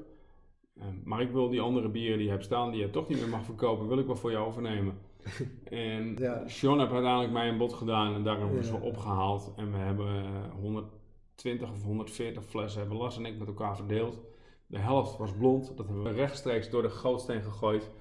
[1.03, 3.29] maar ik wil die andere bieren die je hebt staan, die je toch niet meer
[3.29, 4.97] mag verkopen, wil ik wel voor jou overnemen.
[5.63, 6.45] en Ja.
[6.45, 8.67] John heeft uiteindelijk mij een bod gedaan en daar hebben we Ja.
[8.69, 9.53] ze opgehaald.
[9.55, 14.19] En we hebben eh, 120 of 140 flessen, hebben Las en ik met elkaar verdeeld.
[14.65, 17.91] De helft was blond, dat hebben we rechtstreeks door de gootsteen gegooid.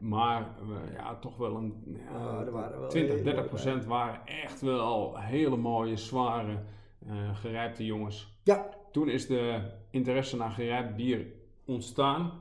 [0.00, 4.60] Maar we- ja, toch wel een ja, waren wel 20, hele 30 procent waren echt
[4.60, 6.62] wel hele mooie, zware,
[7.06, 8.38] eh gerijpte jongens.
[8.44, 11.26] Ja, Toen is de interesse naar gerijpt bier
[11.64, 12.32] ontstaan.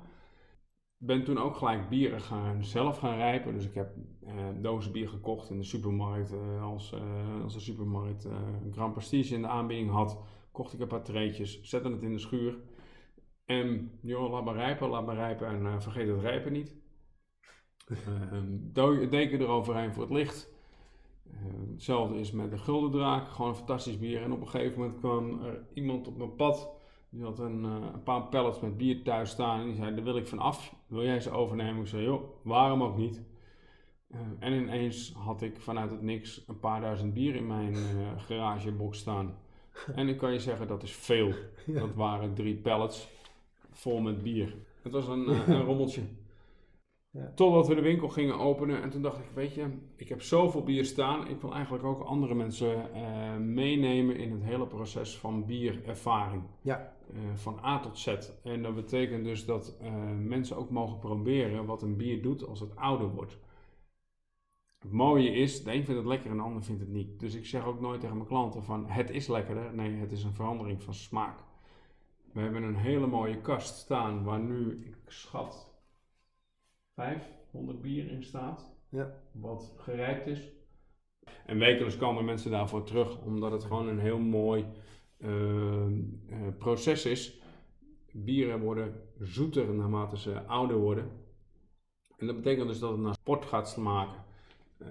[0.97, 3.53] Ben toen ook gelijk bieren gaan, zelf gaan rijpen.
[3.53, 3.93] Dus ik heb
[4.25, 6.31] eh dozen bier gekocht in de supermarkt.
[6.33, 8.31] eh, als, eh, als de supermarkt eh,
[8.65, 10.19] een Grand Prestige in de aanbieding had,
[10.51, 12.57] kocht ik een paar treetjes, zette het in de schuur.
[13.45, 16.75] En joh, laat maar rijpen, laat maar rijpen en eh, vergeet het rijpen niet.
[18.73, 20.51] Do- deken eroverheen voor het licht.
[21.31, 21.39] Eh,
[21.71, 24.21] hetzelfde is met de Guldendraak, gewoon een fantastisch bier.
[24.21, 26.69] En op een gegeven moment kwam er iemand op mijn pad,
[27.09, 29.59] die had een, eh, een paar pallets met bier thuis staan.
[29.59, 31.81] En die zei, daar wil ik van af, wil jij ze overnemen?
[31.81, 33.21] Ik zei, joh, waarom ook niet?
[34.39, 37.75] En ineens had ik vanuit het niks een paar duizend bier in mijn
[38.17, 39.35] garagebox staan.
[39.95, 41.27] En ik kan je zeggen, dat is veel.
[41.65, 41.79] Ja.
[41.79, 43.09] Dat waren drie pallets
[43.71, 44.55] vol met bier.
[44.81, 46.01] Het was een, een rommeltje.
[47.13, 47.31] Ja.
[47.35, 50.63] Totdat we de winkel gingen openen en toen dacht ik, weet je, ik heb zoveel
[50.63, 51.27] bier staan.
[51.27, 56.43] Ik wil eigenlijk ook andere mensen eh, meenemen in het hele proces van bierervaring.
[56.61, 56.93] Ja.
[57.13, 58.07] Eh, van A tot Z.
[58.43, 62.59] En dat betekent dus dat eh, mensen ook mogen proberen wat een bier doet als
[62.59, 63.39] het ouder wordt.
[64.79, 67.19] Het mooie is, de een vindt het lekker en de ander vindt het niet.
[67.19, 69.73] Dus ik zeg ook nooit tegen mijn klanten van het is lekkerder.
[69.73, 71.39] Nee, het is een verandering van smaak.
[72.31, 75.72] We hebben een hele mooie kast staan waar nu, ik schat,
[76.95, 78.71] 500 bier in staat.
[78.89, 79.13] Ja.
[79.31, 80.51] Wat gerijpt is.
[81.45, 84.65] En wekelijks komen mensen daarvoor terug, omdat het gewoon een heel mooi
[85.17, 85.91] eh, eh,
[86.57, 87.41] proces is.
[88.11, 91.11] Bieren worden zoeter naarmate ze ouder worden.
[92.17, 94.23] En dat betekent dus dat het naar sport gaat smaken.
[94.77, 94.87] Eh,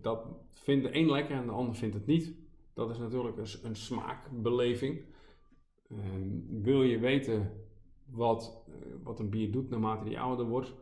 [0.00, 2.34] dat vindt de een lekker en de ander vindt het niet.
[2.74, 5.04] Dat is natuurlijk een, een smaakbeleving.
[6.50, 7.52] Wil je weten
[8.04, 8.64] wat,
[9.02, 10.74] wat een bier doet naarmate die ouder wordt?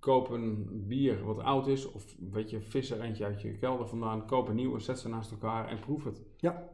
[0.00, 3.88] Koop een bier wat oud is, of weet je, vis er eentje uit je kelder
[3.88, 4.26] vandaan.
[4.26, 6.22] Koop een nieuwe, zet ze naast elkaar en proef het.
[6.36, 6.68] Ja.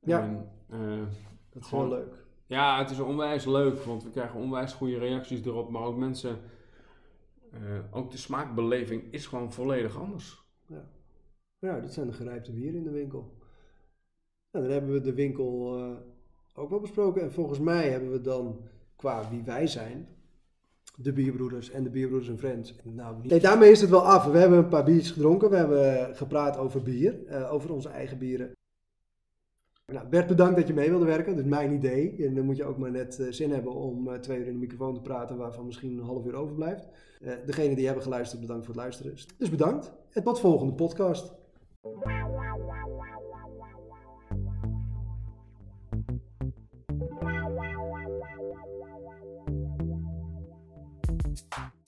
[0.00, 0.22] Ja.
[0.22, 1.02] En, eh,
[1.50, 2.24] Dat is Gewoon- wel leuk.
[2.46, 5.70] ja, het is onwijs leuk, want we krijgen onwijs goede reacties erop.
[5.70, 6.38] Maar ook mensen,
[7.50, 10.42] eh, ook de smaakbeleving is gewoon volledig anders.
[11.58, 13.32] Ja, dit zijn de gerijpte bieren in de winkel.
[14.50, 15.96] Nou, dan hebben we de winkel eh,
[16.54, 17.22] ook wel besproken.
[17.22, 18.60] En volgens mij hebben we dan,
[18.96, 20.08] qua wie wij zijn,
[20.96, 22.74] de bierbroeders en de bierbroeders en friends.
[22.82, 23.30] Nou, niet...
[23.30, 24.24] nee, daarmee is het wel af.
[24.26, 25.50] We hebben een paar biertjes gedronken.
[25.50, 28.52] We hebben gepraat over bier, eh, over onze eigen bieren.
[29.92, 31.36] Nou, Bert, bedankt dat je mee wilde werken.
[31.36, 32.26] Dat is mijn idee.
[32.26, 34.52] En dan moet je ook maar net eh, zin hebben om eh, twee uur in
[34.52, 36.88] de microfoon te praten, waarvan misschien een half uur overblijft.
[37.20, 39.14] Eh degene die hebben geluisterd, bedankt voor het luisteren.
[39.38, 39.92] Dus bedankt.
[40.12, 41.34] En tot volgende podcast.